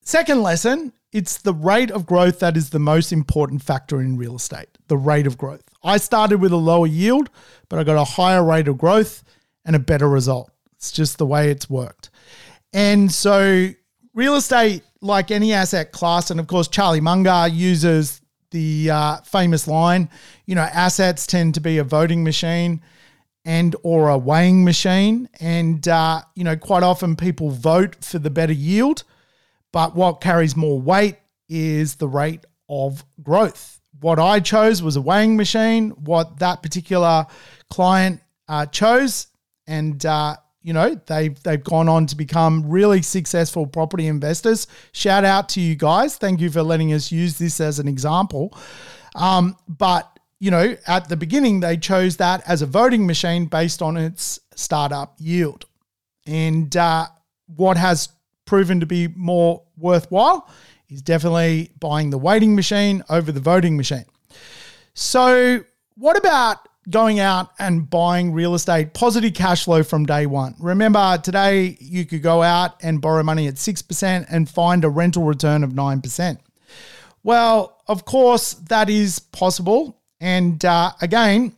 [0.02, 4.36] second lesson it's the rate of growth that is the most important factor in real
[4.36, 4.80] estate.
[4.88, 5.62] The rate of growth.
[5.84, 7.30] I started with a lower yield,
[7.70, 9.24] but I got a higher rate of growth
[9.64, 10.52] and a better result.
[10.76, 12.10] It's just the way it's worked.
[12.74, 13.70] And so,
[14.14, 18.22] real estate, like any asset class, and of course, Charlie Munger uses
[18.52, 20.10] the uh, famous line,
[20.46, 22.82] you know, assets tend to be a voting machine
[23.46, 25.30] and or a weighing machine.
[25.40, 29.04] And uh, you know quite often people vote for the better yield
[29.72, 31.18] but what carries more weight
[31.50, 33.82] is the rate of growth.
[34.00, 37.26] What i chose was a weighing machine what that particular
[37.70, 39.28] client uh, chose
[39.68, 45.24] and uh, you know they've they've gone on to become really successful property investors shout
[45.24, 48.58] out to you guys thank you for letting us use this as an example
[49.16, 53.82] um, but you know, at the beginning, they chose that as a voting machine based
[53.82, 55.64] on its startup yield.
[56.28, 57.08] And uh,
[57.56, 58.10] what has
[58.44, 60.50] proven to be more worthwhile
[60.90, 64.04] is definitely buying the weighing machine over the voting machine.
[64.96, 65.64] So,
[65.96, 70.56] what about going out and buying real estate positive cash flow from day one?
[70.60, 75.24] Remember, today you could go out and borrow money at 6% and find a rental
[75.24, 76.38] return of 9%.
[77.24, 81.52] Well, of course, that is possible and uh, again,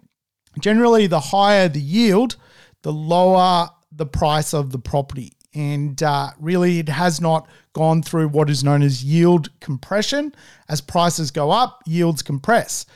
[0.60, 2.36] generally, the higher the yield,
[2.82, 5.34] the lower the price of the property.
[5.54, 10.34] And uh, really, it has not gone through what is known as yield compression.
[10.68, 12.88] As prices go up, yields compress.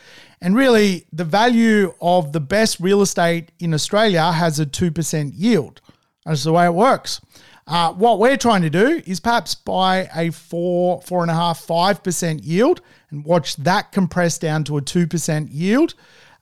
[0.42, 5.82] And really, the value of the best real estate in Australia has a 2% yield.
[6.26, 7.22] That's the way it works.
[7.68, 11.60] Uh, what we're trying to do is perhaps buy a four, four and a half,
[11.60, 12.82] five percent yield
[13.12, 15.94] and watch that compress down to a two percent yield.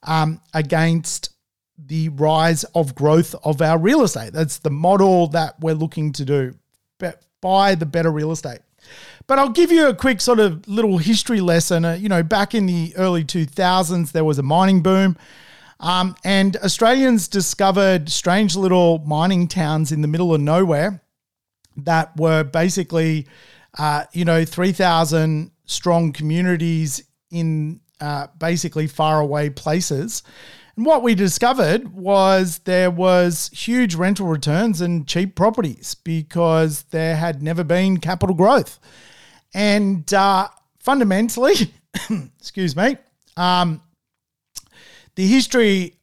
[0.03, 1.31] um, against
[1.77, 4.33] the rise of growth of our real estate.
[4.33, 6.55] That's the model that we're looking to do.
[6.97, 8.59] But Buy the better real estate.
[9.27, 11.83] But I'll give you a quick sort of little history lesson.
[11.83, 15.17] Uh, you know, back in the early 2000s, there was a mining boom.
[15.81, 21.03] Um, and Australians discovered strange little mining towns in the middle of nowhere
[21.75, 23.27] that were basically,
[23.77, 30.23] uh, you know, 3,000 strong communities in uh, basically faraway places.
[30.77, 37.17] And what we discovered was there was huge rental returns and cheap properties because there
[37.17, 38.79] had never been capital growth.
[39.53, 40.47] And uh,
[40.79, 41.73] fundamentally,
[42.39, 42.97] excuse me,
[43.35, 43.81] um,
[45.15, 45.95] the history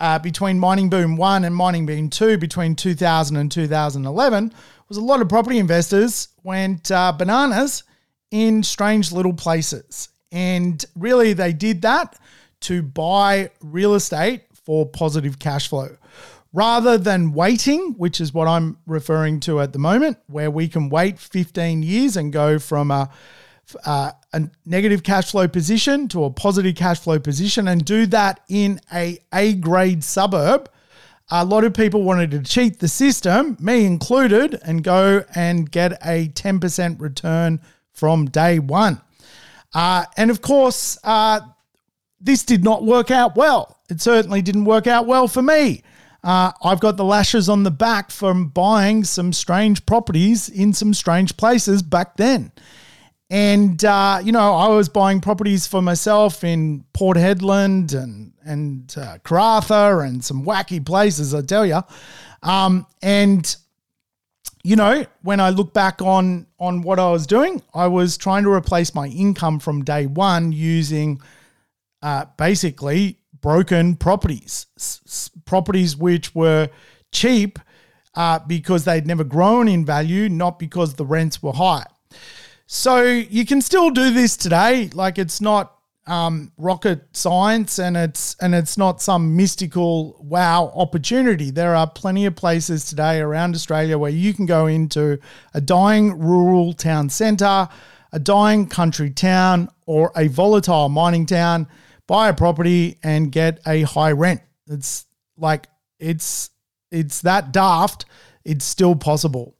[0.00, 4.52] uh, between Mining Boom 1 and Mining Boom 2 between 2000 and 2011
[4.88, 7.84] was a lot of property investors went uh, bananas
[8.30, 10.08] in strange little places.
[10.32, 12.18] And really, they did that
[12.62, 15.96] to buy real estate for positive cash flow.
[16.54, 20.88] Rather than waiting, which is what I'm referring to at the moment, where we can
[20.88, 23.10] wait 15 years and go from a,
[23.84, 28.38] uh, a negative cash flow position to a positive cash flow position and do that
[28.48, 30.70] in a A grade suburb.
[31.28, 35.98] A lot of people wanted to cheat the system, me included, and go and get
[36.04, 39.00] a 10% return from day one.
[39.74, 41.40] Uh, and of course, uh,
[42.20, 43.80] this did not work out well.
[43.90, 45.82] It certainly didn't work out well for me.
[46.24, 50.94] Uh, I've got the lashes on the back from buying some strange properties in some
[50.94, 52.50] strange places back then.
[53.30, 58.94] And, uh, you know, I was buying properties for myself in Port Hedland and, and
[58.96, 61.82] uh, Karratha and some wacky places, I tell you.
[62.42, 63.54] Um, and,
[64.62, 68.44] you know, when I look back on, on what I was doing, I was trying
[68.44, 71.20] to replace my income from day one using–
[72.04, 76.70] uh, basically broken properties, S- properties which were
[77.12, 77.58] cheap
[78.14, 81.84] uh, because they'd never grown in value, not because the rents were high.
[82.66, 84.88] So you can still do this today.
[84.94, 85.76] Like it's not
[86.06, 91.50] um, rocket science, and it's and it's not some mystical wow opportunity.
[91.50, 95.18] There are plenty of places today around Australia where you can go into
[95.52, 97.68] a dying rural town centre,
[98.10, 101.68] a dying country town, or a volatile mining town
[102.06, 104.40] buy a property and get a high rent.
[104.68, 106.50] It's like it's
[106.90, 108.06] it's that daft.
[108.44, 109.56] It's still possible.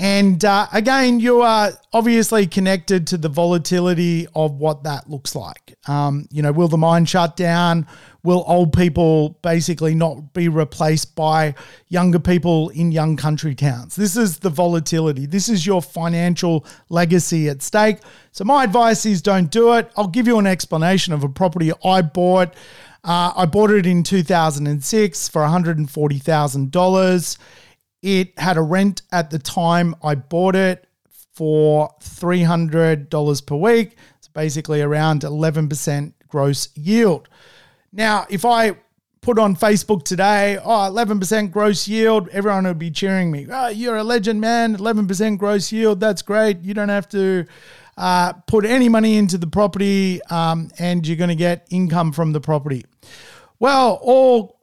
[0.00, 5.76] And uh, again, you are obviously connected to the volatility of what that looks like.
[5.88, 7.84] Um, you know, will the mine shut down?
[8.22, 11.56] Will old people basically not be replaced by
[11.88, 13.96] younger people in young country towns?
[13.96, 15.26] This is the volatility.
[15.26, 17.98] This is your financial legacy at stake.
[18.30, 19.90] So, my advice is don't do it.
[19.96, 22.54] I'll give you an explanation of a property I bought.
[23.02, 27.38] Uh, I bought it in 2006 for $140,000.
[28.02, 30.86] It had a rent at the time I bought it
[31.34, 33.96] for $300 per week.
[34.18, 37.28] It's basically around 11% gross yield.
[37.92, 38.76] Now, if I
[39.20, 43.46] put on Facebook today, oh, 11% gross yield, everyone would be cheering me.
[43.50, 44.76] Oh, you're a legend, man.
[44.76, 46.00] 11% gross yield.
[46.00, 46.60] That's great.
[46.60, 47.46] You don't have to
[47.96, 52.32] uh, put any money into the property um, and you're going to get income from
[52.32, 52.84] the property.
[53.58, 54.60] Well, all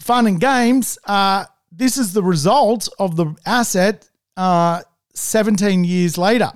[0.00, 0.98] fun and games.
[1.04, 1.46] Uh,
[1.76, 4.82] this is the result of the asset uh,
[5.14, 6.52] 17 years later.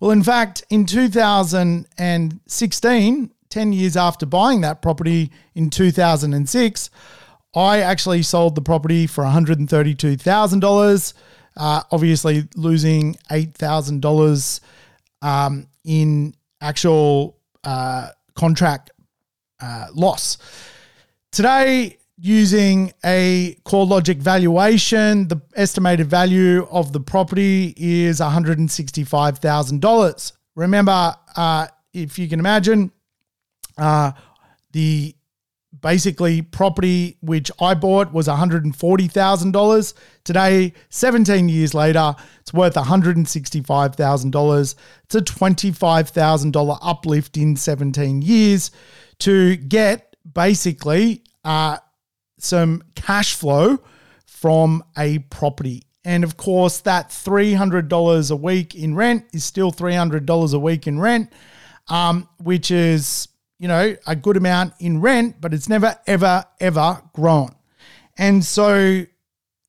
[0.00, 6.90] Well, in fact, in 2016, 10 years after buying that property in 2006,
[7.54, 11.14] I actually sold the property for $132,000,
[11.56, 14.60] uh, obviously losing $8,000
[15.20, 18.90] um, in actual uh, contract
[19.60, 20.38] uh, loss.
[21.30, 30.32] Today, using a CoreLogic valuation, the estimated value of the property is $165,000.
[30.54, 32.92] Remember, uh, if you can imagine,
[33.76, 34.12] uh,
[34.70, 35.16] the
[35.80, 39.94] basically property which I bought was $140,000.
[40.22, 44.74] Today, 17 years later, it's worth $165,000.
[45.04, 48.70] It's a $25,000 uplift in 17 years
[49.18, 51.78] to get basically uh,
[52.42, 53.78] some cash flow
[54.26, 55.84] from a property.
[56.04, 60.98] And of course, that $300 a week in rent is still $300 a week in
[60.98, 61.32] rent,
[61.88, 63.28] um, which is,
[63.58, 67.54] you know, a good amount in rent, but it's never, ever, ever grown.
[68.18, 69.04] And so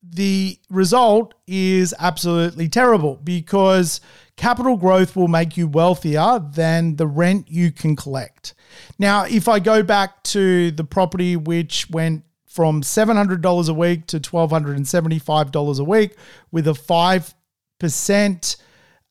[0.02, 4.00] the result is absolutely terrible because
[4.36, 8.54] capital growth will make you wealthier than the rent you can collect.
[8.98, 12.24] Now, if I go back to the property which went
[12.54, 16.16] from $700 a week to $1,275 a week
[16.52, 18.56] with a 5%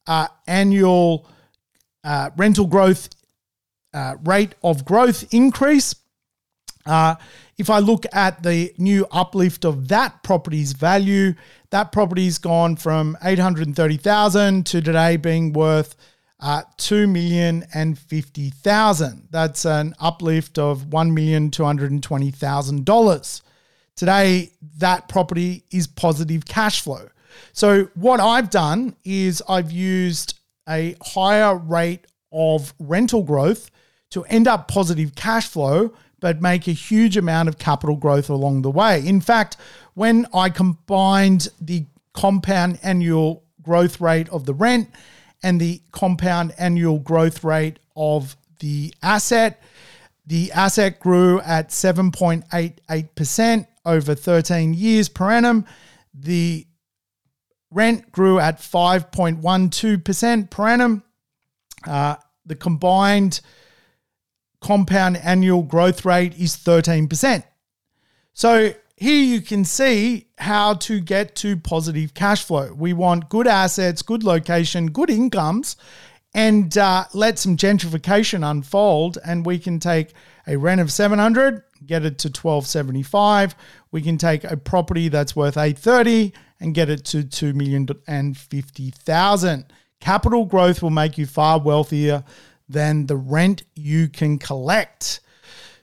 [0.08, 1.28] uh, annual
[2.06, 3.10] uh, rental growth
[3.94, 5.94] uh, rate of growth increase.
[6.86, 7.16] Uh,
[7.58, 11.34] if I look at the new uplift of that property's value,
[11.72, 15.98] that property's gone from 830,000 to today being worth
[16.44, 19.24] uh, 2,050,000.
[19.32, 23.42] That's an uplift of $1,220,000.
[23.96, 27.08] Today, that property is positive cash flow.
[27.54, 30.38] So, what I've done is I've used
[30.68, 33.72] a higher rate of rental growth
[34.10, 38.64] to end up positive cash flow, but make a huge amount of capital growth along
[38.64, 39.02] the way.
[39.06, 39.56] In fact,
[39.94, 44.90] when I combined the compound annual growth rate of the rent
[45.44, 49.62] and the compound annual growth rate of the asset,
[50.26, 55.66] the asset grew at 7.88% over 13 years per annum.
[56.14, 56.66] The
[57.70, 61.04] rent grew at 5.12% per annum.
[61.86, 62.16] Uh,
[62.46, 63.42] the combined
[64.62, 67.44] compound annual growth rate is 13%.
[68.34, 68.74] So
[69.04, 72.74] here you can see how to get to positive cash flow.
[72.74, 75.76] We want good assets, good location, good incomes,
[76.34, 79.18] and uh, let some gentrification unfold.
[79.26, 80.14] And we can take
[80.48, 83.56] a rent of 700, get it to 1275.
[83.92, 86.32] We can take a property that's worth 830
[86.62, 89.66] and get it to 2 million and 50,000.
[90.00, 92.24] Capital growth will make you far wealthier
[92.70, 95.20] than the rent you can collect.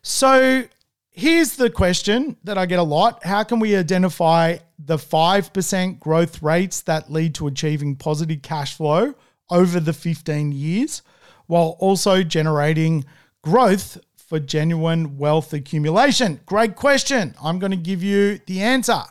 [0.00, 0.64] So
[1.11, 6.42] here's the question that I get a lot How can we identify the 5% growth
[6.42, 9.14] rates that lead to achieving positive cash flow
[9.50, 11.02] over the 15 years
[11.46, 13.04] while also generating
[13.42, 16.40] growth for genuine wealth accumulation?
[16.46, 17.34] Great question.
[17.42, 19.02] I'm going to give you the answer.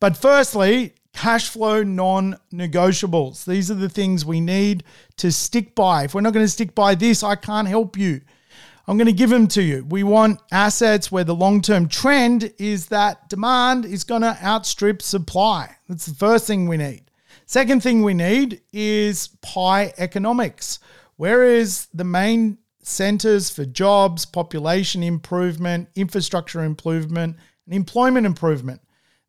[0.00, 3.44] But firstly, cash flow non negotiables.
[3.44, 4.84] These are the things we need
[5.16, 6.04] to stick by.
[6.04, 8.20] If we're not going to stick by this, I can't help you.
[8.88, 9.84] I'm going to give them to you.
[9.84, 15.02] We want assets where the long term trend is that demand is going to outstrip
[15.02, 15.76] supply.
[15.90, 17.02] That's the first thing we need.
[17.44, 20.78] Second thing we need is pie economics.
[21.16, 27.36] Where is the main centers for jobs, population improvement, infrastructure improvement,
[27.66, 28.80] and employment improvement?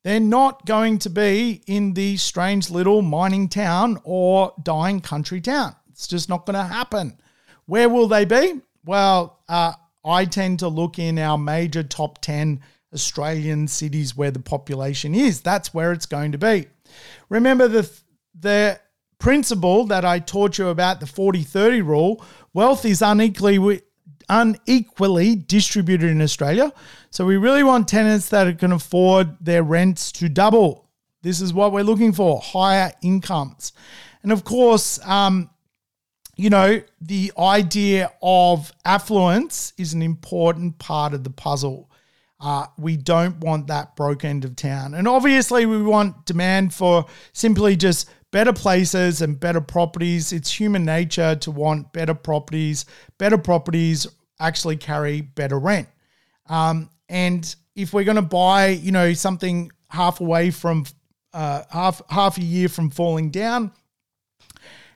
[0.04, 5.76] They're not going to be in the strange little mining town or dying country town.
[5.90, 7.20] It's just not going to happen.
[7.66, 8.62] Where will they be?
[8.86, 9.74] Well, uh,
[10.06, 12.62] I tend to look in our major top 10
[12.94, 15.42] Australian cities where the population is.
[15.42, 16.68] That's where it's going to be.
[17.30, 17.90] Remember the,
[18.40, 18.80] the
[19.20, 23.82] principle that I taught you about the 40 30 rule wealth is unequally
[24.30, 26.72] unequally distributed in Australia.
[27.10, 30.88] So we really want tenants that can afford their rents to double.
[31.24, 33.74] This is what we're looking for higher incomes.
[34.22, 35.50] And of course, um,
[36.40, 41.92] you know, the idea of affluence is an important part of the puzzle.
[42.40, 44.94] Uh, we don't want that broke end of town.
[44.94, 50.32] And obviously, we want demand for simply just better places and better properties.
[50.32, 52.86] It's human nature to want better properties.
[53.18, 54.08] Better properties
[54.40, 55.90] actually carry better rent.
[56.48, 60.86] Um, and if we're going to buy, you know, something half away from
[61.34, 63.74] uh, half half a year from falling down,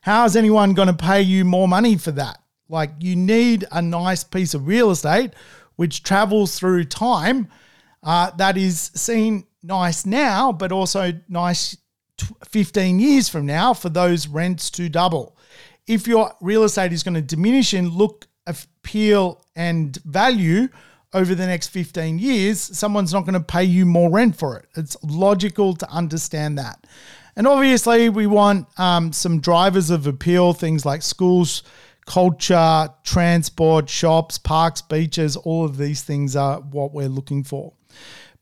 [0.03, 2.37] how is anyone going to pay you more money for that?
[2.67, 5.31] Like you need a nice piece of real estate
[5.77, 7.47] which travels through time
[8.03, 11.77] uh, that is seen nice now, but also nice
[12.45, 15.37] 15 years from now for those rents to double.
[15.87, 20.67] If your real estate is going to diminish in look appeal and value
[21.13, 24.67] over the next 15 years, someone's not going to pay you more rent for it.
[24.75, 26.85] It's logical to understand that.
[27.35, 31.63] And obviously, we want um, some drivers of appeal, things like schools,
[32.05, 37.73] culture, transport, shops, parks, beaches, all of these things are what we're looking for.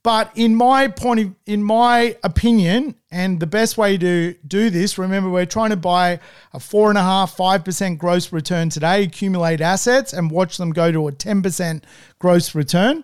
[0.03, 4.97] But in my point of, in my opinion, and the best way to do this,
[4.97, 6.19] remember we're trying to buy
[6.53, 10.71] a four and a half, five percent gross return today, accumulate assets, and watch them
[10.71, 11.85] go to a ten percent
[12.17, 13.03] gross return.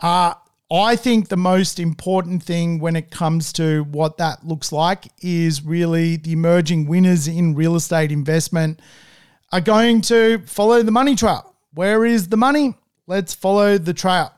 [0.00, 0.32] Uh,
[0.72, 5.64] I think the most important thing when it comes to what that looks like is
[5.64, 8.78] really the emerging winners in real estate investment
[9.50, 11.56] are going to follow the money trail.
[11.74, 12.76] Where is the money?
[13.08, 14.32] Let's follow the trail.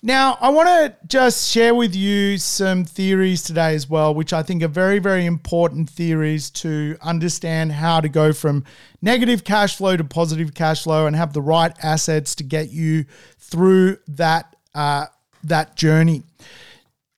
[0.00, 4.44] Now, I want to just share with you some theories today as well, which I
[4.44, 8.62] think are very, very important theories to understand how to go from
[9.02, 13.06] negative cash flow to positive cash flow and have the right assets to get you
[13.40, 15.06] through that uh,
[15.44, 16.22] that journey.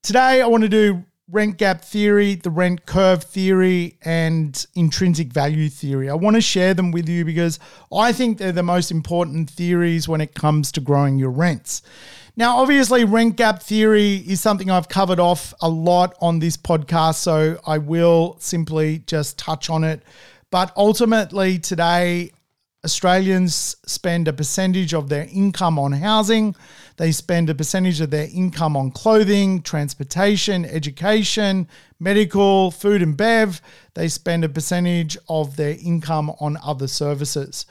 [0.03, 5.69] Today, I want to do rent gap theory, the rent curve theory, and intrinsic value
[5.69, 6.11] theory.
[6.11, 7.59] I want to share them with you because
[7.93, 11.83] I think they're the most important theories when it comes to growing your rents.
[12.37, 17.17] Now, obviously, rent gap theory is something I've covered off a lot on this podcast,
[17.17, 20.03] so I will simply just touch on it.
[20.51, 22.33] But ultimately, today,
[22.83, 26.57] Australians spend a percentage of their income on housing.
[26.97, 31.69] They spend a percentage of their income on clothing, transportation, education,
[31.99, 33.61] medical, food and bev.
[33.95, 37.67] They spend a percentage of their income on other services.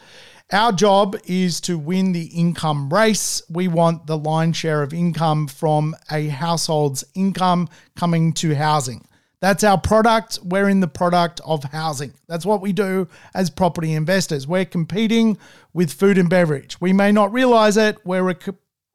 [0.51, 3.41] Our job is to win the income race.
[3.49, 9.05] We want the line share of income from a household's income coming to housing.
[9.41, 10.39] That's our product.
[10.43, 12.13] We're in the product of housing.
[12.27, 14.47] That's what we do as property investors.
[14.47, 15.37] We're competing
[15.73, 16.79] with food and beverage.
[16.81, 17.97] We may not realize it.
[18.05, 18.35] We're,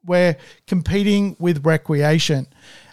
[0.05, 0.37] we're
[0.67, 2.47] competing with recreation.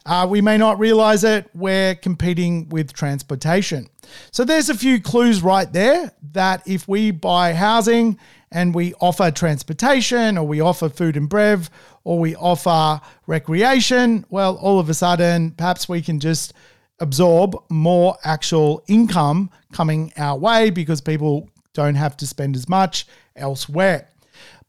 [0.06, 1.50] Uh, we may not realize it.
[1.54, 3.88] We're competing with transportation.
[4.32, 8.18] So there's a few clues right there that if we buy housing
[8.52, 11.70] and we offer transportation or we offer food and brev
[12.04, 16.54] or we offer recreation, well, all of a sudden, perhaps we can just
[17.02, 23.08] absorb more actual income coming our way because people don't have to spend as much
[23.36, 24.08] elsewhere.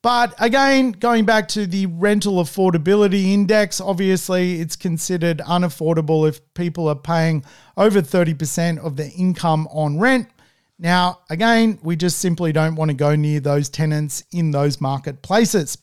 [0.02, 6.88] But again, going back to the rental affordability index, obviously it's considered unaffordable if people
[6.88, 7.44] are paying
[7.76, 10.28] over 30% of their income on rent.
[10.76, 15.78] Now, again, we just simply don't want to go near those tenants in those marketplaces.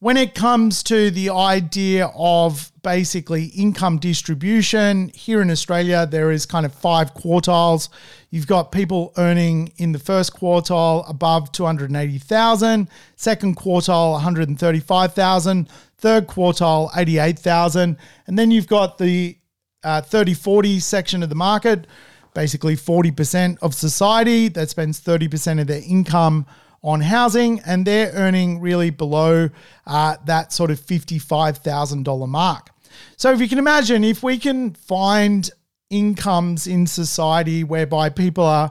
[0.00, 6.46] When it comes to the idea of basically income distribution, here in Australia, there is
[6.46, 7.88] kind of five quartiles.
[8.30, 16.96] You've got people earning in the first quartile above 280,000, second quartile 135,000, third quartile
[16.96, 17.96] 88,000,
[18.28, 19.36] and then you've got the
[19.82, 21.88] uh, 30 40 section of the market
[22.34, 26.46] basically 40% of society that spends 30% of their income
[26.82, 29.48] on housing, and they're earning really below
[29.86, 32.70] uh, that sort of $55,000 mark.
[33.16, 35.50] So, if you can imagine, if we can find
[35.90, 38.70] incomes in society whereby people are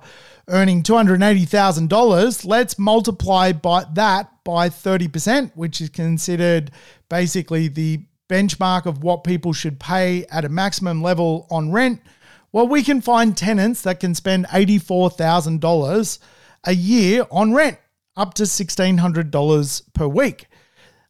[0.49, 6.72] earning $280,000, let's multiply by that by 30%, which is considered
[7.10, 12.01] basically the benchmark of what people should pay at a maximum level on rent
[12.51, 16.20] well, we can find tenants that can spend $84,000
[16.64, 17.78] a year on rent,
[18.18, 20.47] up to $1,600 per week.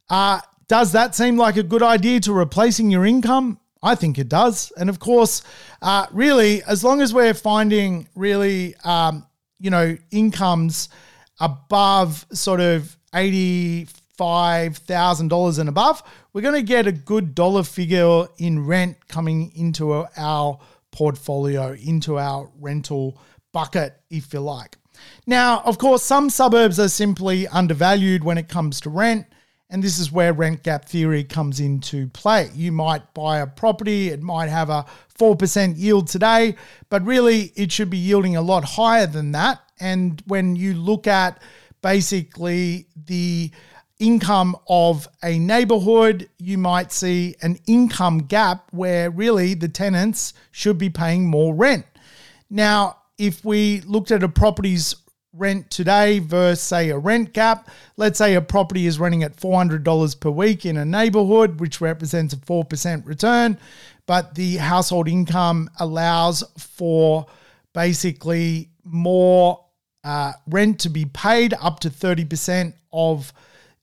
[0.08, 3.58] Uh, does that seem like a good idea to replacing your income?
[3.82, 4.70] I think it does.
[4.76, 5.42] And of course,
[5.82, 9.26] uh, really, as long as we're finding really, um,
[9.58, 10.90] you know, incomes
[11.40, 16.02] above sort of $85,000 and above,
[16.32, 20.58] we're going to get a good dollar figure in rent coming into our
[20.90, 23.20] portfolio into our rental
[23.52, 24.78] bucket, if you like.
[25.26, 29.26] Now, of course, some suburbs are simply undervalued when it comes to rent.
[29.70, 32.50] And this is where rent gap theory comes into play.
[32.54, 34.86] You might buy a property, it might have a
[35.18, 36.56] 4% yield today,
[36.88, 39.60] but really it should be yielding a lot higher than that.
[39.78, 41.42] And when you look at
[41.82, 43.50] basically the
[43.98, 50.78] income of a neighborhood, you might see an income gap where really the tenants should
[50.78, 51.84] be paying more rent.
[52.48, 54.94] Now, if we looked at a property's
[55.32, 60.20] rent today versus, say, a rent gap, let's say a property is renting at $400
[60.20, 63.58] per week in a neighborhood, which represents a 4% return,
[64.06, 67.26] but the household income allows for
[67.74, 69.64] basically more
[70.04, 73.32] uh, rent to be paid up to 30% of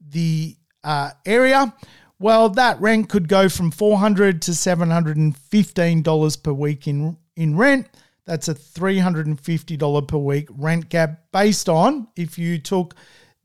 [0.09, 1.73] the uh, area,
[2.19, 7.87] well, that rent could go from 400 to $715 per week in, in rent.
[8.25, 12.95] That's a $350 per week rent gap based on if you took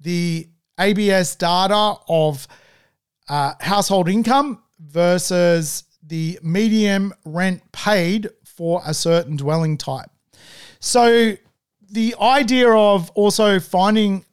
[0.00, 2.48] the ABS data of
[3.28, 10.10] uh, household income versus the medium rent paid for a certain dwelling type.
[10.80, 11.36] So,
[11.90, 14.24] the idea of also finding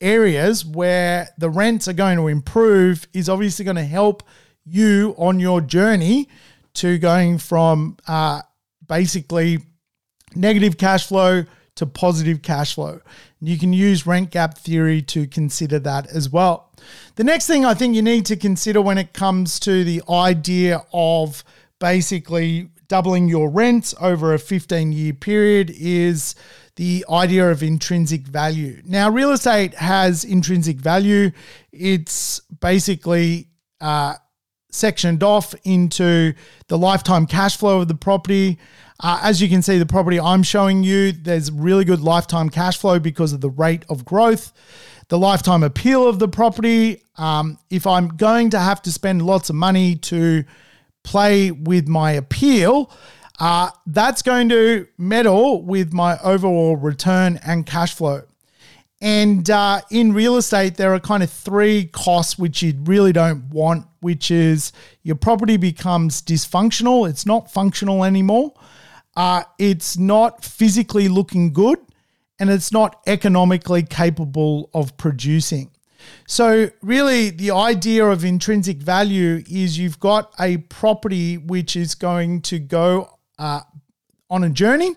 [0.00, 4.22] areas where the rents are going to improve is obviously going to help
[4.64, 6.28] you on your journey
[6.74, 8.40] to going from uh,
[8.86, 9.58] basically
[10.34, 13.00] negative cash flow to positive cash flow.
[13.40, 16.70] You can use rent gap theory to consider that as well.
[17.16, 20.82] The next thing I think you need to consider when it comes to the idea
[20.92, 21.42] of
[21.78, 26.34] basically doubling your rent over a 15 year period is
[26.76, 28.82] the idea of intrinsic value.
[28.84, 31.30] Now, real estate has intrinsic value.
[31.72, 33.48] It's basically
[33.80, 34.14] uh,
[34.70, 36.34] sectioned off into
[36.68, 38.58] the lifetime cash flow of the property.
[39.02, 42.78] Uh, as you can see, the property I'm showing you, there's really good lifetime cash
[42.78, 44.52] flow because of the rate of growth.
[45.08, 47.02] The lifetime appeal of the property.
[47.16, 50.44] Um, if I'm going to have to spend lots of money to
[51.02, 52.92] play with my appeal,
[53.40, 58.22] uh, that's going to meddle with my overall return and cash flow.
[59.00, 63.50] And uh, in real estate, there are kind of three costs which you really don't
[63.50, 64.72] want, which is
[65.02, 67.10] your property becomes dysfunctional.
[67.10, 68.54] It's not functional anymore.
[69.16, 71.78] Uh, it's not physically looking good,
[72.38, 75.70] and it's not economically capable of producing.
[76.26, 82.42] So, really, the idea of intrinsic value is you've got a property which is going
[82.42, 83.60] to go uh,
[84.28, 84.96] on a journey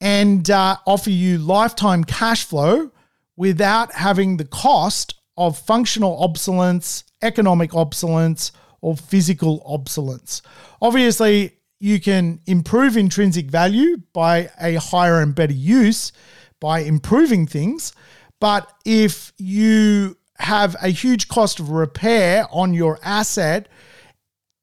[0.00, 2.90] and uh, offer you lifetime cash flow
[3.36, 10.42] without having the cost of functional obsolescence, economic obsolescence, or physical obsolescence.
[10.80, 11.52] Obviously,
[11.82, 16.12] you can improve intrinsic value by a higher and better use
[16.60, 17.92] by improving things.
[18.38, 23.68] But if you have a huge cost of repair on your asset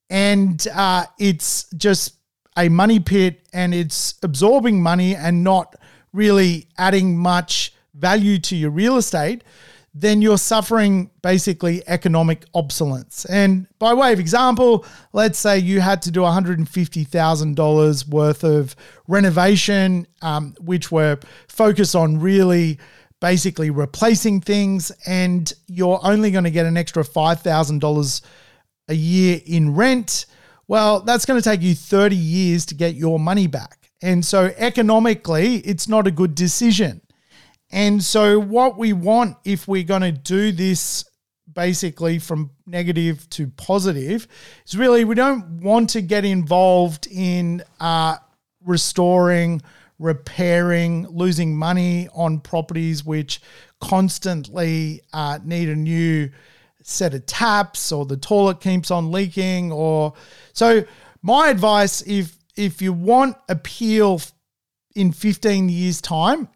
[0.09, 2.13] and uh, it's just
[2.55, 5.75] a money pit and it's absorbing money and not
[6.13, 9.43] really adding much value to your real estate,
[9.93, 13.25] then you're suffering basically economic obsolescence.
[13.25, 18.75] And by way of example, let's say you had to do $150,000 worth of
[19.07, 22.79] renovation, um, which were focused on really
[23.19, 28.21] basically replacing things, and you're only going to get an extra $5,000
[28.87, 30.25] a year in rent
[30.69, 33.89] well, that's going to take you 30 years to get your money back.
[34.03, 37.01] And so economically, it's not a good decision.
[37.71, 41.05] And so, what we want if we're going to do this
[41.53, 44.27] basically from negative to positive
[44.65, 48.15] is really we don't want to get involved in uh,
[48.63, 49.61] restoring,
[49.97, 53.41] repairing, losing money on properties which
[53.81, 56.29] constantly uh, need a new
[56.83, 60.13] set of taps or the toilet keeps on leaking or
[60.53, 60.83] so
[61.21, 64.21] my advice if if you want appeal
[64.95, 66.47] in 15 years time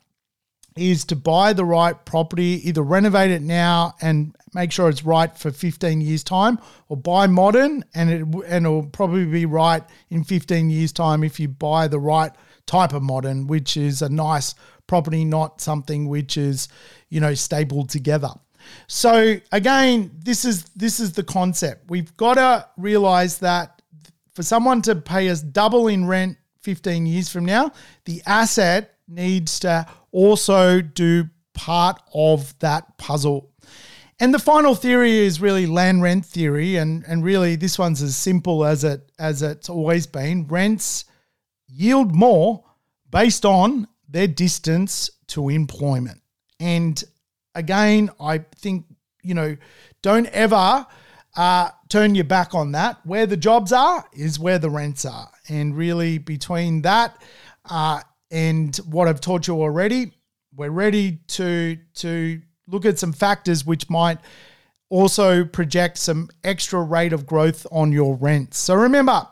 [0.76, 5.38] is to buy the right property either renovate it now and make sure it's right
[5.38, 6.60] for 15 years time
[6.90, 11.40] or buy modern and it and it'll probably be right in 15 years time if
[11.40, 12.32] you buy the right
[12.66, 14.56] type of modern which is a nice
[14.88, 16.68] property not something which is
[17.10, 18.30] you know stapled together
[18.88, 21.90] so again, this is this is the concept.
[21.90, 23.82] We've got to realize that
[24.34, 27.72] for someone to pay us double in rent 15 years from now,
[28.06, 33.52] the asset needs to also do part of that puzzle.
[34.20, 38.16] And the final theory is really land rent theory, and, and really this one's as
[38.16, 40.48] simple as it as it's always been.
[40.48, 41.06] Rents
[41.68, 42.64] yield more
[43.10, 46.22] based on their distance to employment.
[46.60, 47.04] And
[47.56, 48.86] again, I think,
[49.24, 49.58] you know,
[50.02, 50.86] don't ever
[51.36, 53.00] uh, turn your back on that.
[53.04, 55.32] Where the jobs are is where the rents are.
[55.50, 57.22] And really, between that
[57.66, 58.02] uh,
[58.34, 60.12] and what I've taught you already,
[60.56, 64.18] we're ready to, to look at some factors which might
[64.90, 68.58] also project some extra rate of growth on your rents.
[68.58, 69.28] So remember,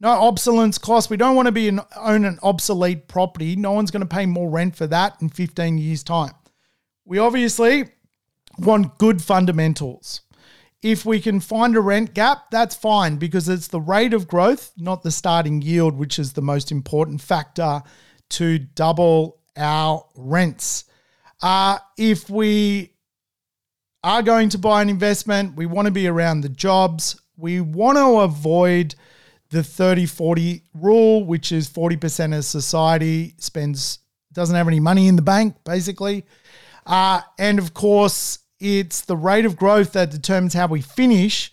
[0.00, 1.10] no obsolescence cost.
[1.10, 3.56] We don't want to be an, own an obsolete property.
[3.56, 6.34] No one's going to pay more rent for that in 15 years' time.
[7.04, 7.86] We obviously
[8.56, 10.20] want good fundamentals.
[10.80, 14.72] If we can find a rent gap, that's fine because it's the rate of growth,
[14.76, 17.82] not the starting yield, which is the most important factor
[18.30, 20.84] to double our rents.
[21.42, 22.92] Uh, if we
[24.02, 27.20] are going to buy an investment, we want to be around the jobs.
[27.36, 28.94] We want to avoid
[29.50, 34.00] the 30 40 rule, which is 40% of society spends,
[34.32, 36.24] doesn't have any money in the bank, basically.
[36.84, 41.52] Uh, and of course, it's the rate of growth that determines how we finish,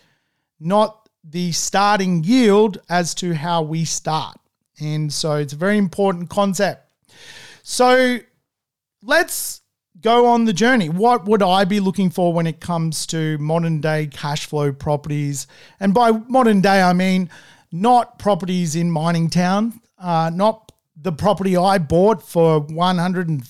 [0.59, 4.40] not the starting yield as to how we start.
[4.81, 6.89] And so it's a very important concept.
[7.63, 8.17] So
[9.03, 9.61] let's
[10.01, 10.89] go on the journey.
[10.89, 15.47] What would I be looking for when it comes to modern day cash flow properties?
[15.79, 17.29] And by modern day, I mean
[17.71, 23.43] not properties in mining town, uh, not the property I bought for 100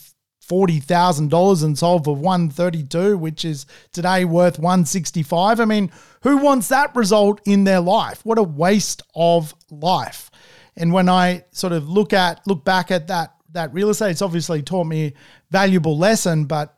[0.51, 5.61] $40,000 and sold for 132, which is today worth 165.
[5.61, 5.89] I mean,
[6.23, 8.25] who wants that result in their life?
[8.25, 10.29] What a waste of life.
[10.77, 14.21] And when I sort of look at look back at that that real estate, it's
[14.21, 15.13] obviously taught me a
[15.49, 16.77] valuable lesson, but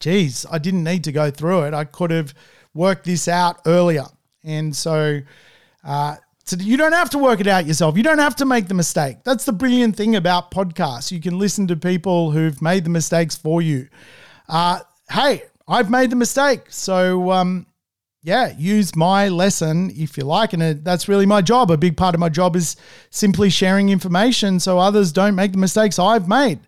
[0.00, 1.74] geez, I didn't need to go through it.
[1.74, 2.34] I could have
[2.74, 4.06] worked this out earlier.
[4.42, 5.20] And so
[5.84, 7.96] uh, so you don't have to work it out yourself.
[7.96, 9.18] You don't have to make the mistake.
[9.24, 11.10] That's the brilliant thing about podcasts.
[11.10, 13.88] You can listen to people who've made the mistakes for you.
[14.46, 16.64] Uh, hey, I've made the mistake.
[16.68, 17.66] So, um,
[18.24, 20.54] yeah, use my lesson if you like.
[20.54, 21.70] And it, that's really my job.
[21.70, 22.74] A big part of my job is
[23.10, 26.58] simply sharing information so others don't make the mistakes I've made.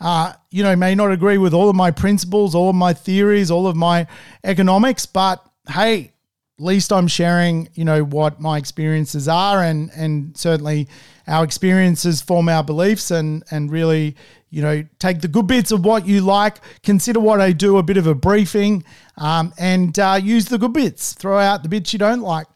[0.00, 3.50] Uh, you know, may not agree with all of my principles, all of my theories,
[3.50, 4.06] all of my
[4.42, 6.12] economics, but hey,
[6.58, 10.88] at least I'm sharing, you know, what my experiences are, and and certainly
[11.26, 14.16] our experiences form our beliefs, and and really,
[14.52, 17.82] you know, take the good bits of what you like, consider what I do, a
[17.82, 18.84] bit of a briefing,
[19.16, 22.46] um, and uh, use the good bits, throw out the bits you don't like.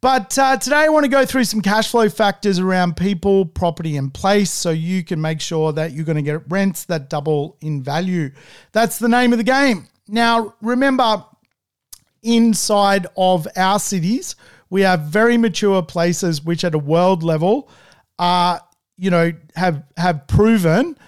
[0.00, 3.96] But uh, today I want to go through some cash flow factors around people, property,
[3.96, 7.56] and place so you can make sure that you're going to get rents that double
[7.60, 8.30] in value.
[8.72, 9.86] That's the name of the game.
[10.08, 11.24] Now, remember,
[12.22, 14.36] inside of our cities.
[14.70, 17.70] We have very mature places which at a world level
[18.18, 18.60] are,
[18.96, 20.98] you know, have have proven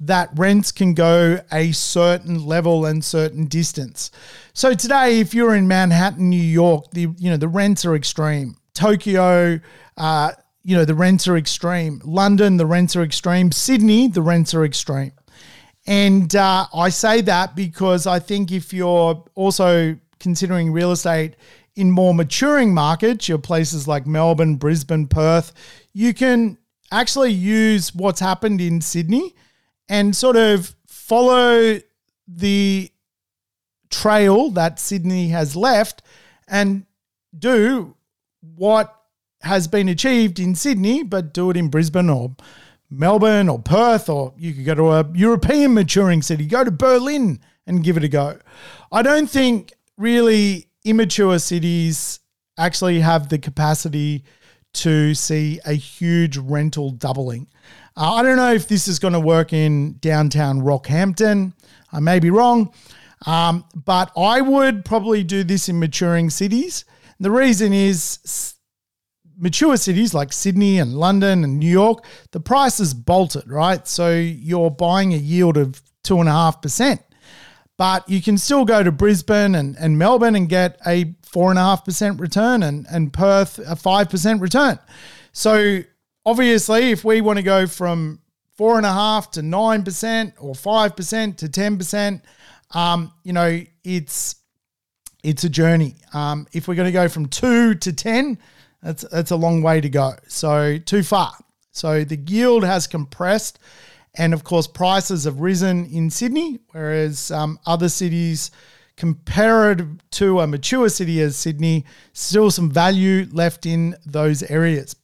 [0.00, 4.10] that rents can go a certain level and certain distance.
[4.54, 8.56] So today, if you're in Manhattan, New York, the you know the rents are extreme.
[8.72, 9.60] Tokyo,
[9.98, 10.32] uh,
[10.62, 12.00] you know the rents are extreme.
[12.04, 13.52] London, the rents are extreme.
[13.52, 15.12] Sydney, the rents are extreme.
[15.86, 21.36] And uh, I say that because I think if you're also considering real estate
[21.76, 25.52] in more maturing markets, your places like Melbourne, Brisbane, Perth,
[25.92, 26.58] you can
[26.92, 29.34] actually use what's happened in Sydney
[29.90, 31.80] and sort of follow
[32.28, 32.90] the
[33.90, 36.00] trail that Sydney has left
[36.46, 36.86] and
[37.36, 37.96] do
[38.40, 38.96] what
[39.42, 42.36] has been achieved in Sydney, but do it in Brisbane or
[42.88, 47.40] Melbourne or Perth, or you could go to a European maturing city, go to Berlin
[47.66, 48.38] and give it a go.
[48.92, 52.20] I don't think really immature cities
[52.56, 54.22] actually have the capacity
[54.72, 57.48] to see a huge rental doubling.
[58.00, 61.52] Uh, I don't know if this is going to work in downtown Rockhampton.
[61.92, 62.72] I may be wrong,
[63.26, 66.86] um, but I would probably do this in maturing cities.
[67.18, 68.54] The reason is
[69.36, 73.86] mature cities like Sydney and London and New York, the price is bolted, right?
[73.86, 77.02] So you're buying a yield of two and a half percent
[77.76, 82.62] but you can still go to Brisbane and, and Melbourne and get a 4.5% return
[82.62, 84.78] and, and Perth a 5% return.
[85.32, 85.80] So
[86.24, 88.20] obviously, if we want to go from
[88.58, 92.22] 4.5 to 9% or 5% to 10%,
[92.72, 94.36] um, you know, it's
[95.22, 95.96] it's a journey.
[96.14, 98.38] Um, if we're going to go from 2 to 10,
[98.82, 100.12] that's, that's a long way to go.
[100.28, 101.32] So too far.
[101.72, 103.58] So the yield has compressed
[104.14, 108.50] and of course, prices have risen in Sydney, whereas um, other cities,
[109.00, 114.94] compared to a mature city as Sydney, still some value left in those areas.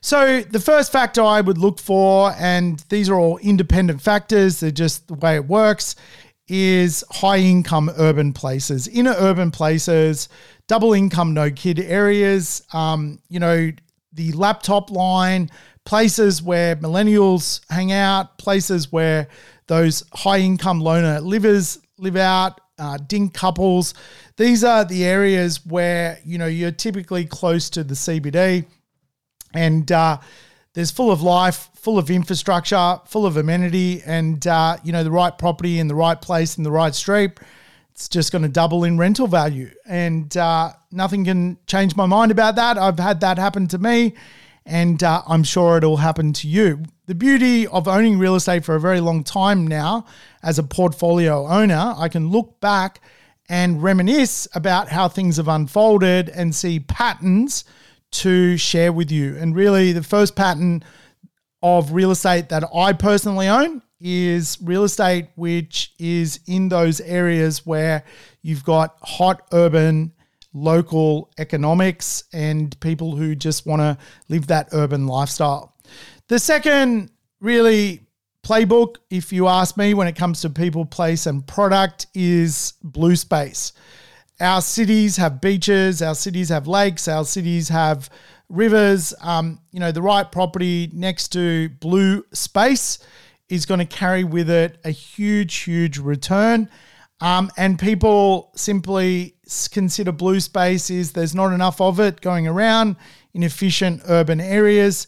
[0.00, 4.70] So, the first factor I would look for, and these are all independent factors, they're
[4.70, 5.96] just the way it works,
[6.48, 8.88] is high income urban places.
[8.88, 10.30] Inner urban places,
[10.66, 13.70] double income, no kid areas, um, you know,
[14.14, 15.50] the laptop line
[15.84, 19.28] places where millennials hang out, places where
[19.66, 23.94] those high income loner livers live out, uh, dink couples.
[24.36, 28.66] These are the areas where you know you're typically close to the CBD,
[29.54, 30.18] and uh,
[30.74, 35.10] there's full of life, full of infrastructure, full of amenity, and uh, you know the
[35.10, 37.38] right property in the right place in the right street.
[37.92, 42.30] It's just going to double in rental value, and uh, nothing can change my mind
[42.30, 42.78] about that.
[42.78, 44.14] I've had that happen to me
[44.64, 46.84] and uh, I'm sure it'll happen to you.
[47.06, 50.06] The beauty of owning real estate for a very long time now,
[50.42, 53.00] as a portfolio owner, I can look back
[53.48, 57.64] and reminisce about how things have unfolded and see patterns
[58.12, 59.36] to share with you.
[59.36, 60.84] And really, the first pattern
[61.62, 67.64] of real estate that I personally own is real estate which is in those areas
[67.64, 68.04] where
[68.42, 70.12] you've got hot urban
[70.52, 73.96] local economics and people who just want to
[74.28, 75.74] live that urban lifestyle.
[76.28, 78.06] The second really
[78.44, 83.16] playbook, if you ask me, when it comes to people, place, and product, is blue
[83.16, 83.72] space.
[84.40, 88.10] Our cities have beaches, our cities have lakes, our cities have
[88.48, 89.14] rivers.
[89.20, 92.98] Um, you know, the right property next to blue space
[93.48, 96.68] is going to carry with it a huge, huge return.
[97.22, 99.36] Um, and people simply
[99.70, 102.96] consider blue space is there's not enough of it going around
[103.32, 105.06] in efficient urban areas,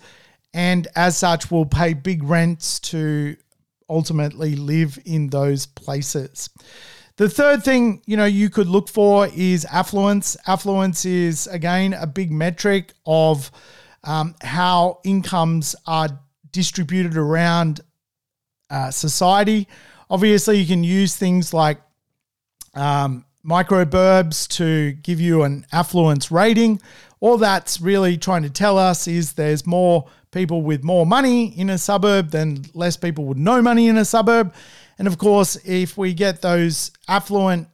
[0.55, 3.37] and as such, will pay big rents to
[3.91, 6.51] ultimately live in those places.
[7.17, 10.37] The third thing, you know, you could look for is affluence.
[10.47, 13.51] Affluence is again a big metric of
[14.05, 16.11] um, how incomes are
[16.53, 17.81] distributed around
[18.71, 19.67] uh, society.
[20.09, 21.81] Obviously, you can use things like
[22.75, 26.81] um, microburbs to give you an affluence rating.
[27.20, 31.70] All that's really trying to tell us is there's more people with more money in
[31.70, 34.53] a suburb than less people with no money in a suburb.
[34.99, 37.68] And of course, if we get those affluent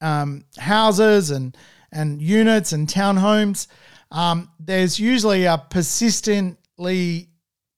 [0.00, 1.56] um, houses and
[1.94, 3.66] and units and townhomes,
[4.10, 7.28] um, there's usually a persistently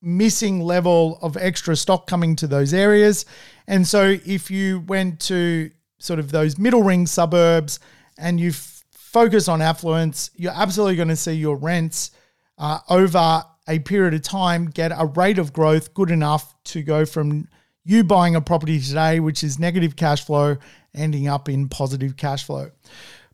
[0.01, 3.25] missing level of extra stock coming to those areas.
[3.67, 7.79] And so, if you went to sort of those middle ring suburbs
[8.17, 12.11] and you f- focus on affluence, you're absolutely going to see your rents
[12.57, 17.05] uh, over a period of time get a rate of growth good enough to go
[17.05, 17.47] from
[17.83, 20.57] you buying a property today, which is negative cash flow,
[20.93, 22.71] ending up in positive cash flow.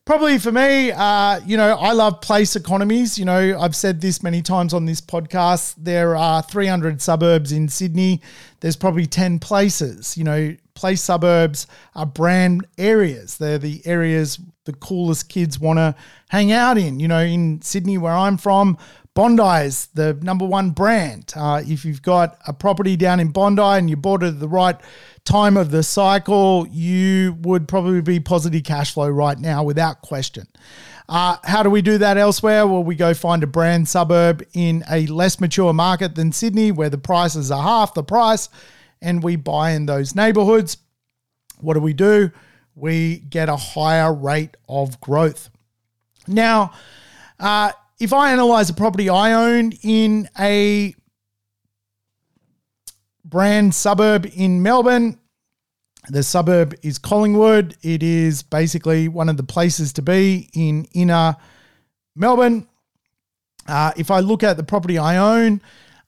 [0.03, 3.20] Probably for me, uh, you know, I love place economies.
[3.20, 5.76] You know, I've said this many times on this podcast.
[5.78, 8.22] There are 300 suburbs in Sydney.
[8.59, 10.18] There's probably 10 places.
[10.18, 13.38] You know, place suburbs are brand areas.
[13.38, 15.96] They're the areas the coolest kids want to
[16.30, 17.00] hang out in.
[17.00, 18.78] You know, in Sydney, where I'm from,
[19.14, 21.34] Bondi is the number one brand.
[21.36, 24.48] Uh, if you've got a property down in Bondi and you bought it at the
[24.48, 24.78] right
[25.26, 30.48] time of the cycle, you would probably be positive cash flow right now without question.
[31.10, 32.66] Uh, how do we do that elsewhere?
[32.66, 36.90] Well, we go find a brand suburb in a less mature market than Sydney where
[36.90, 38.48] the prices are half the price
[39.02, 40.78] and we buy in those neighborhoods.
[41.60, 42.32] What do we do?
[42.76, 45.49] We get a higher rate of growth.
[46.28, 46.74] Now,
[47.39, 50.95] uh, if I analyze a property I own in a
[53.26, 55.20] brand suburb in Melbourne,
[56.10, 57.78] the suburb is Collingwood.
[57.84, 61.36] It is basically one of the places to be in inner
[62.16, 62.68] Melbourne.
[63.68, 65.62] Uh, if I look at the property I own,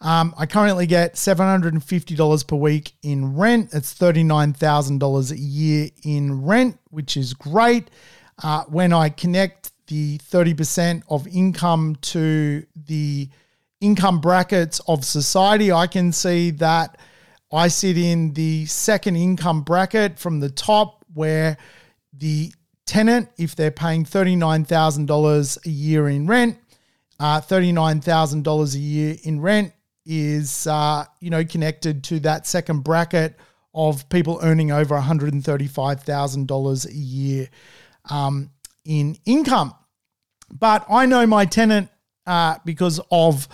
[0.03, 3.69] um, I currently get $750 per week in rent.
[3.73, 7.89] It's $39,000 a year in rent, which is great.
[8.43, 13.29] Uh, when I connect the 30% of income to the
[13.79, 16.97] income brackets of society, I can see that
[17.49, 21.55] I sit in the second income bracket from the top where
[22.11, 22.51] the
[22.85, 26.57] tenant, if they're paying $39,000 a year in rent,
[27.21, 29.71] uh, $39,000 a year in rent
[30.05, 33.35] is, uh, you know, connected to that second bracket
[33.73, 37.49] of people earning over $135,000 a year.
[38.09, 38.51] Um,
[38.85, 39.73] in income.
[40.51, 41.89] But I know my tenant
[42.27, 43.47] uh, because of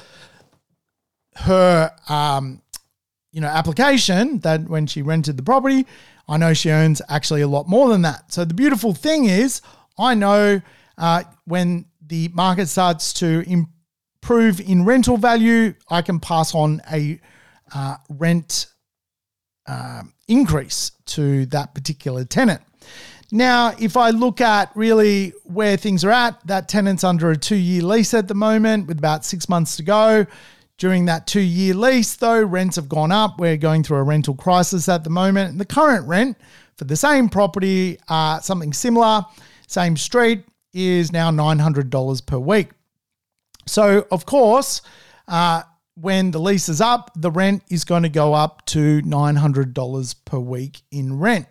[1.36, 2.62] her, um,
[3.32, 5.86] you know, application that when she rented the property,
[6.28, 8.32] I know she earns actually a lot more than that.
[8.34, 9.62] So the beautiful thing is,
[9.98, 10.62] I know
[10.98, 13.68] uh, when the market starts to improve
[14.30, 17.20] in rental value, I can pass on a
[17.74, 18.68] uh, rent
[19.68, 22.62] uh, increase to that particular tenant.
[23.32, 27.56] Now, if I look at really where things are at, that tenant's under a two
[27.56, 30.26] year lease at the moment with about six months to go.
[30.78, 33.40] During that two year lease, though, rents have gone up.
[33.40, 35.52] We're going through a rental crisis at the moment.
[35.52, 36.38] And the current rent
[36.78, 39.26] for the same property, uh, something similar,
[39.68, 42.70] same street, is now $900 per week.
[43.70, 44.82] So, of course,
[45.28, 45.64] uh,
[45.96, 50.40] when the lease is up, the rent is going to go up to $900 per
[50.40, 51.48] week in rent.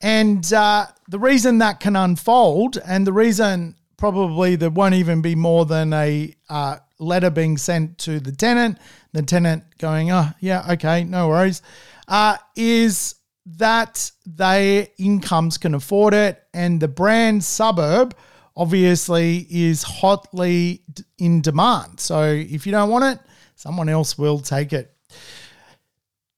[0.00, 5.34] And uh, the reason that can unfold, and the reason probably there won't even be
[5.34, 8.78] more than a uh, letter being sent to the tenant,
[9.12, 11.60] the tenant going, oh, yeah, okay, no worries,
[12.08, 16.42] uh, is that their incomes can afford it.
[16.54, 18.14] And the brand suburb
[18.56, 20.82] obviously is hotly
[21.18, 22.00] in demand.
[22.00, 24.94] So if you don't want it, someone else will take it.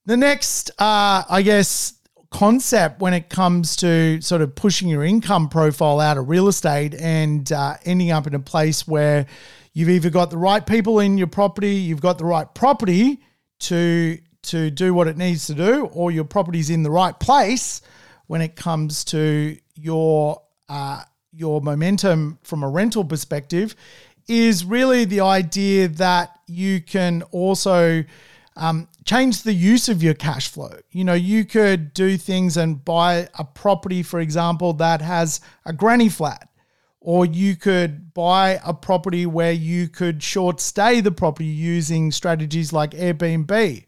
[0.05, 1.95] The next, uh, I guess,
[2.31, 6.95] concept when it comes to sort of pushing your income profile out of real estate
[6.95, 9.27] and uh, ending up in a place where
[9.73, 13.21] you've either got the right people in your property, you've got the right property
[13.61, 17.81] to to do what it needs to do, or your property's in the right place
[18.27, 21.03] when it comes to your uh,
[21.33, 23.75] your momentum from a rental perspective,
[24.29, 28.05] is really the idea that you can also
[28.57, 30.73] um, change the use of your cash flow.
[30.91, 35.73] You know, you could do things and buy a property, for example, that has a
[35.73, 36.49] granny flat,
[37.01, 42.73] or you could buy a property where you could short stay the property using strategies
[42.73, 43.87] like Airbnb.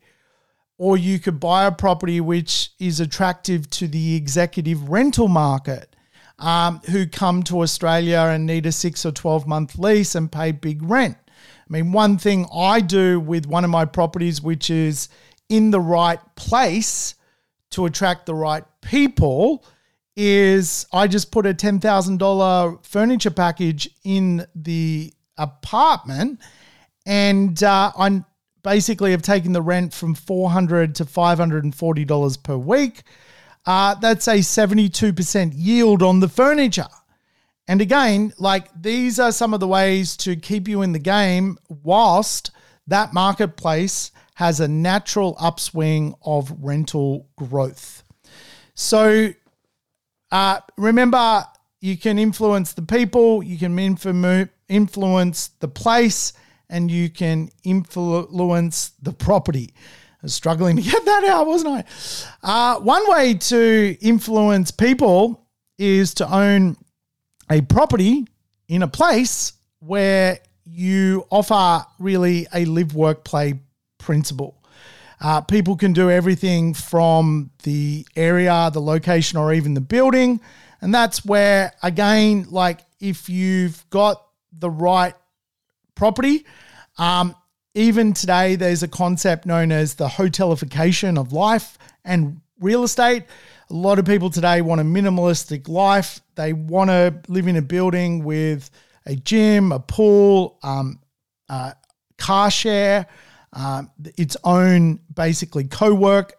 [0.76, 5.93] Or you could buy a property which is attractive to the executive rental market
[6.44, 10.52] um, who come to Australia and need a six or 12 month lease and pay
[10.52, 11.16] big rent.
[11.26, 15.08] I mean, one thing I do with one of my properties, which is
[15.48, 17.14] in the right place
[17.70, 19.64] to attract the right people,
[20.16, 26.40] is I just put a $10,000 furniture package in the apartment
[27.06, 28.22] and uh, I
[28.62, 33.02] basically have taken the rent from 400 to $540 per week.
[33.66, 36.88] Uh, that's a 72% yield on the furniture.
[37.66, 41.56] And again, like these are some of the ways to keep you in the game
[41.82, 42.50] whilst
[42.86, 48.02] that marketplace has a natural upswing of rental growth.
[48.74, 49.32] So
[50.30, 51.44] uh, remember,
[51.80, 56.32] you can influence the people, you can influence the place,
[56.68, 59.74] and you can influence the property.
[60.24, 61.84] Was struggling to get that out, wasn't
[62.42, 62.74] I?
[62.76, 65.46] Uh, one way to influence people
[65.78, 66.78] is to own
[67.50, 68.26] a property
[68.66, 73.60] in a place where you offer really a live, work, play
[73.98, 74.64] principle.
[75.20, 80.40] Uh, people can do everything from the area, the location, or even the building.
[80.80, 84.26] And that's where, again, like if you've got
[84.58, 85.14] the right
[85.94, 86.46] property,
[86.96, 87.36] um,
[87.74, 93.24] even today, there's a concept known as the hotelification of life and real estate.
[93.70, 96.20] A lot of people today want a minimalistic life.
[96.36, 98.70] They want to live in a building with
[99.06, 101.00] a gym, a pool, um,
[101.48, 101.72] uh,
[102.16, 103.06] car share,
[103.52, 106.34] um, its own basically co work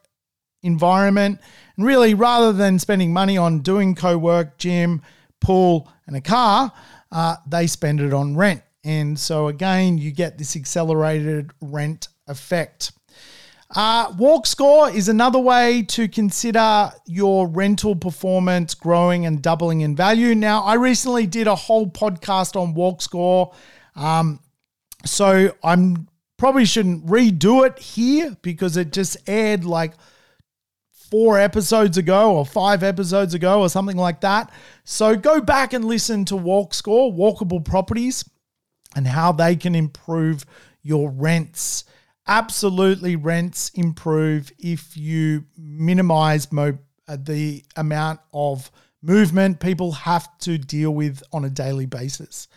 [0.63, 1.39] environment.
[1.75, 5.01] And really, rather than spending money on doing co work, gym,
[5.41, 6.71] pool, and a car,
[7.11, 8.61] uh, they spend it on rent.
[8.85, 12.91] And so, again, you get this accelerated rent effect.
[13.75, 19.95] Uh, walk score is another way to consider your rental performance growing and doubling in
[19.95, 20.35] value.
[20.35, 23.53] Now, I recently did a whole podcast on walk score.
[23.95, 24.39] Um,
[25.03, 26.07] so I'm
[26.37, 29.93] probably shouldn't redo it here because it just aired like
[30.91, 34.51] four episodes ago or five episodes ago or something like that.
[34.83, 38.25] So go back and listen to Walk Score, walkable properties,
[38.95, 40.45] and how they can improve
[40.81, 41.85] your rents
[42.27, 46.77] absolutely rents improve if you minimize mo-
[47.07, 52.47] uh, the amount of movement people have to deal with on a daily basis.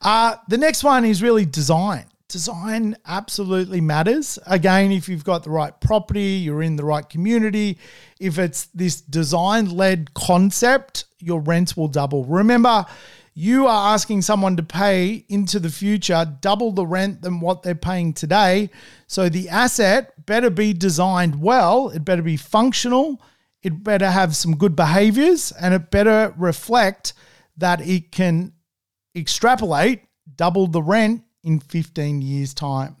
[0.00, 2.06] Uh, the next one is really design.
[2.26, 4.38] Design absolutely matters.
[4.46, 7.78] Again, if you've got the right property, you're in the right community,
[8.18, 12.24] if it's this design led concept, your rents will double.
[12.24, 12.86] Remember,
[13.34, 17.74] you are asking someone to pay into the future double the rent than what they're
[17.74, 18.70] paying today.
[19.06, 23.22] So the asset better be designed well, it better be functional,
[23.62, 27.14] it better have some good behaviors, and it better reflect
[27.56, 28.52] that it can
[29.14, 30.02] extrapolate
[30.36, 32.96] double the rent in 15 years' time.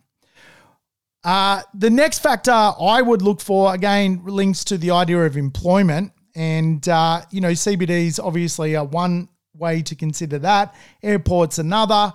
[1.24, 6.12] Uh, the next factor I would look for, again, links to the idea of employment.
[6.34, 10.74] And, uh, you know, CBDs obviously are one way to consider that.
[11.02, 12.12] Airports, another.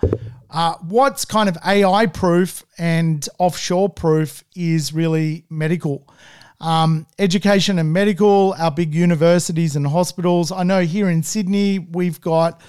[0.50, 6.08] Uh, what's kind of AI proof and offshore proof is really medical.
[6.60, 10.50] Um, education and medical, our big universities and hospitals.
[10.50, 12.60] I know here in Sydney, we've got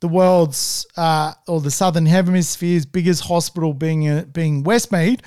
[0.00, 5.20] the world's uh, or the Southern Hemisphere's biggest hospital being uh, being Westmead.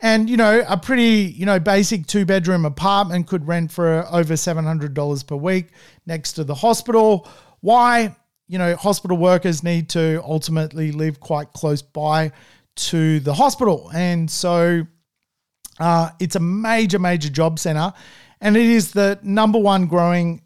[0.00, 4.36] And you know, a pretty you know basic two bedroom apartment could rent for over
[4.36, 5.68] seven hundred dollars per week
[6.06, 7.28] next to the hospital.
[7.60, 8.16] Why?
[8.50, 12.32] You know, hospital workers need to ultimately live quite close by
[12.74, 13.88] to the hospital.
[13.94, 14.88] And so
[15.78, 17.92] uh, it's a major, major job center.
[18.40, 20.42] And it is the number one growing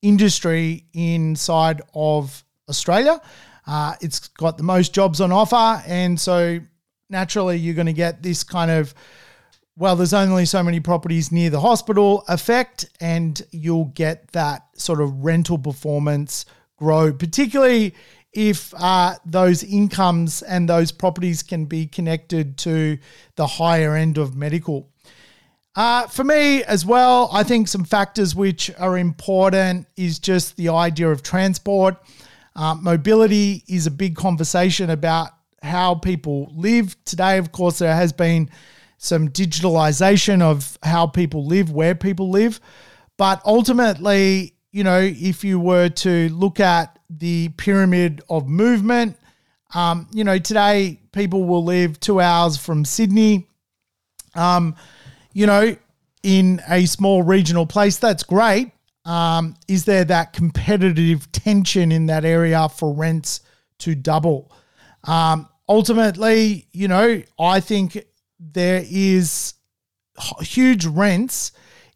[0.00, 3.20] industry inside of Australia.
[3.66, 5.82] Uh, it's got the most jobs on offer.
[5.86, 6.60] And so
[7.10, 8.94] naturally, you're going to get this kind of
[9.76, 15.00] well, there's only so many properties near the hospital effect, and you'll get that sort
[15.00, 17.94] of rental performance grow, particularly
[18.32, 22.98] if uh, those incomes and those properties can be connected to
[23.36, 24.90] the higher end of medical.
[25.76, 30.68] Uh, for me as well, I think some factors which are important is just the
[30.68, 31.96] idea of transport.
[32.54, 35.30] Uh, mobility is a big conversation about
[35.62, 36.96] how people live.
[37.04, 38.50] Today, of course, there has been
[38.98, 42.60] some digitalization of how people live, where people live.
[43.16, 49.16] But ultimately, you know, if you were to look at the pyramid of movement,
[49.72, 53.46] um, you know, today people will live two hours from Sydney.
[54.34, 54.74] Um,
[55.32, 55.76] you know,
[56.24, 58.72] in a small regional place, that's great.
[59.04, 63.42] Um, is there that competitive tension in that area for rents
[63.78, 64.50] to double?
[65.04, 68.04] Um, ultimately, you know, I think
[68.40, 69.54] there is
[70.40, 71.52] huge rents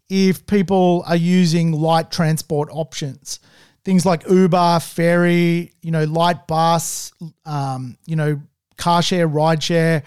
[0.09, 3.41] if people are using light transport options.
[3.85, 7.13] Things like Uber, ferry, you know, light bus,
[7.47, 8.41] um, you know,
[8.77, 10.03] car share, ride share,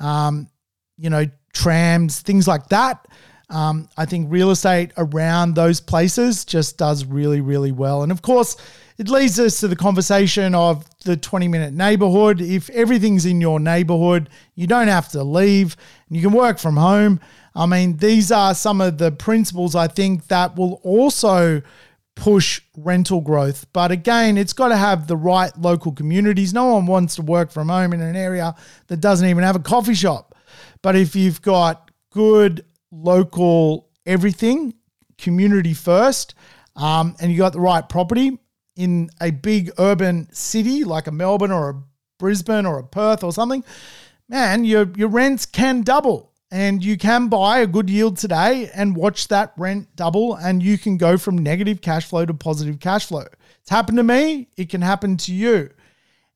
[0.00, 0.48] um,
[0.96, 3.06] you know, trams, things like that.
[3.50, 8.02] Um, I think real estate around those places just does really, really well.
[8.02, 8.56] And of course,
[8.96, 12.40] it leads us to the conversation of the 20 minute neighborhood.
[12.40, 15.76] If everything's in your neighborhood, you don't have to leave
[16.08, 17.20] and you can work from home.
[17.54, 21.62] I mean, these are some of the principles I think that will also
[22.16, 23.66] push rental growth.
[23.72, 26.52] But again, it's got to have the right local communities.
[26.52, 28.54] No one wants to work from home in an area
[28.88, 30.34] that doesn't even have a coffee shop.
[30.82, 34.74] But if you've got good local everything,
[35.18, 36.34] community first,
[36.76, 38.38] um, and you got the right property
[38.76, 41.82] in a big urban city like a Melbourne or a
[42.18, 43.64] Brisbane or a Perth or something,
[44.28, 46.33] man, your your rents can double.
[46.54, 50.78] And you can buy a good yield today and watch that rent double, and you
[50.78, 53.26] can go from negative cash flow to positive cash flow.
[53.60, 55.70] It's happened to me, it can happen to you.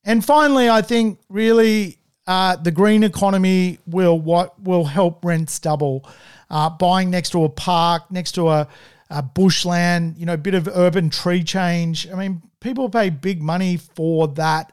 [0.03, 6.05] And finally, I think really uh, the green economy will what will help rents double
[6.51, 8.66] uh, buying next to a park, next to a,
[9.11, 12.11] a bushland, you know, a bit of urban tree change.
[12.11, 14.73] I mean, people pay big money for that,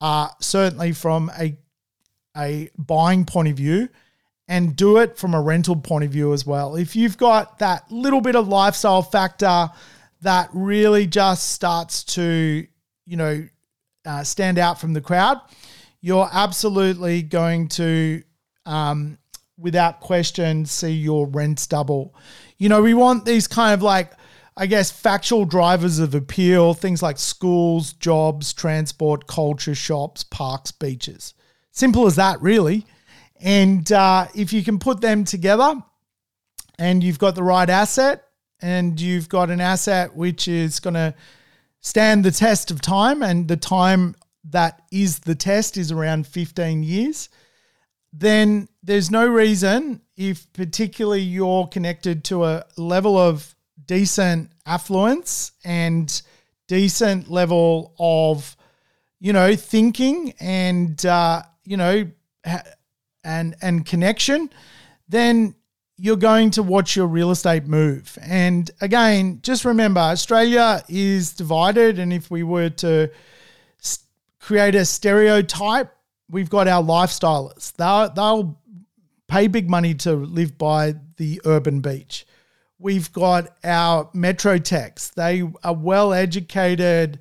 [0.00, 1.56] uh, certainly from a,
[2.36, 3.88] a buying point of view
[4.50, 6.74] and do it from a rental point of view as well.
[6.74, 9.70] If you've got that little bit of lifestyle factor
[10.22, 12.66] that really just starts to,
[13.06, 13.46] you know,
[14.04, 15.40] uh, stand out from the crowd,
[16.00, 18.24] you're absolutely going to
[18.66, 19.18] um,
[19.56, 22.12] without question see your rents double.
[22.58, 24.12] You know, we want these kind of like,
[24.56, 31.34] I guess, factual drivers of appeal, things like schools, jobs, transport, culture, shops, parks, beaches.
[31.70, 32.84] Simple as that, really.
[33.40, 35.82] And uh, if you can put them together
[36.78, 38.24] and you've got the right asset
[38.60, 41.14] and you've got an asset which is going to
[41.80, 44.14] stand the test of time, and the time
[44.44, 47.30] that is the test is around 15 years
[48.12, 53.54] then there's no reason, if particularly you're connected to a level of
[53.86, 56.22] decent affluence and
[56.66, 58.56] decent level of,
[59.20, 62.10] you know, thinking and, uh, you know,
[63.24, 64.50] and, and connection,
[65.08, 65.54] then
[65.96, 68.18] you're going to watch your real estate move.
[68.22, 71.98] And again, just remember Australia is divided.
[71.98, 73.10] And if we were to
[74.40, 75.94] create a stereotype
[76.30, 77.72] we've got our lifestylers.
[77.74, 78.58] They'll, they'll
[79.28, 82.26] pay big money to live by the urban beach.
[82.78, 85.10] We've got our metro techs.
[85.10, 87.20] They are well educated,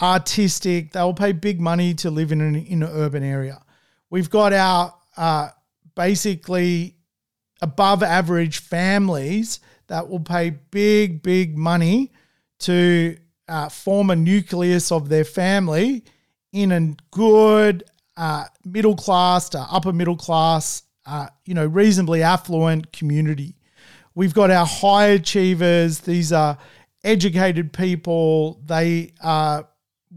[0.00, 0.92] artistic.
[0.92, 3.62] They'll pay big money to live in an, in an urban area.
[4.08, 5.50] We've got our uh,
[5.94, 6.96] basically
[7.60, 12.10] above average families that will pay big, big money
[12.60, 16.02] to uh, form a nucleus of their family
[16.52, 17.84] in a good
[18.16, 23.56] uh, middle class to upper middle class, uh, you know, reasonably affluent community.
[24.14, 25.98] We've got our high achievers.
[25.98, 26.56] These are
[27.04, 28.62] educated people.
[28.64, 29.68] They are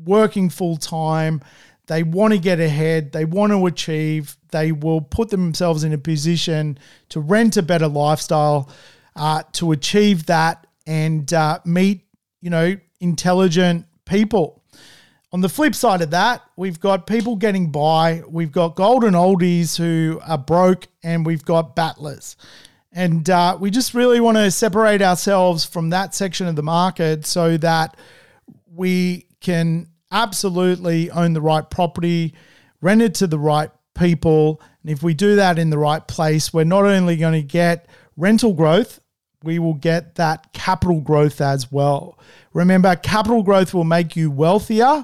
[0.06, 1.42] working full time.
[1.88, 3.12] They want to get ahead.
[3.12, 4.38] They want to achieve.
[4.52, 6.78] They will put themselves in a position
[7.10, 8.70] to rent a better lifestyle,
[9.16, 12.06] uh, to achieve that and uh, meet,
[12.42, 14.64] you know, intelligent people.
[15.34, 19.76] On the flip side of that, we've got people getting by, we've got golden oldies
[19.76, 22.38] who are broke, and we've got battlers.
[22.92, 27.26] And uh, we just really want to separate ourselves from that section of the market
[27.26, 27.98] so that
[28.72, 32.34] we can absolutely own the right property,
[32.80, 34.62] rent it to the right people.
[34.82, 37.88] And if we do that in the right place, we're not only going to get
[38.16, 39.02] rental growth,
[39.44, 42.18] we will get that capital growth as well.
[42.54, 45.04] Remember, capital growth will make you wealthier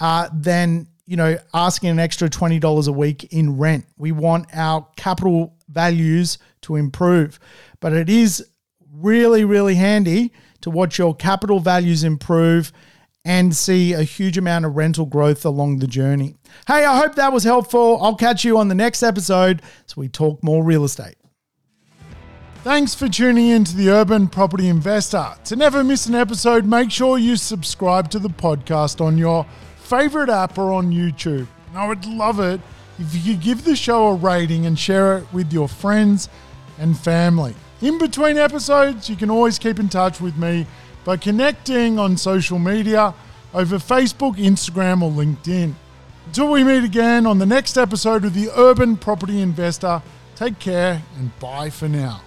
[0.00, 3.84] uh, than you know asking an extra twenty dollars a week in rent.
[3.98, 7.38] We want our capital values to improve,
[7.80, 8.46] but it is
[8.92, 10.32] really really handy
[10.62, 12.72] to watch your capital values improve
[13.26, 16.36] and see a huge amount of rental growth along the journey.
[16.68, 17.98] Hey, I hope that was helpful.
[18.00, 21.16] I'll catch you on the next episode so we talk more real estate.
[22.62, 25.34] Thanks for tuning in to the Urban Property Investor.
[25.44, 29.44] To never miss an episode, make sure you subscribe to the podcast on your
[29.78, 31.48] favorite app or on YouTube.
[31.70, 32.60] And I would love it
[33.00, 36.28] if you could give the show a rating and share it with your friends
[36.78, 37.56] and family.
[37.82, 40.64] In between episodes, you can always keep in touch with me
[41.06, 43.14] by connecting on social media
[43.54, 45.72] over Facebook, Instagram, or LinkedIn.
[46.26, 50.02] Until we meet again on the next episode of the Urban Property Investor,
[50.34, 52.25] take care and bye for now.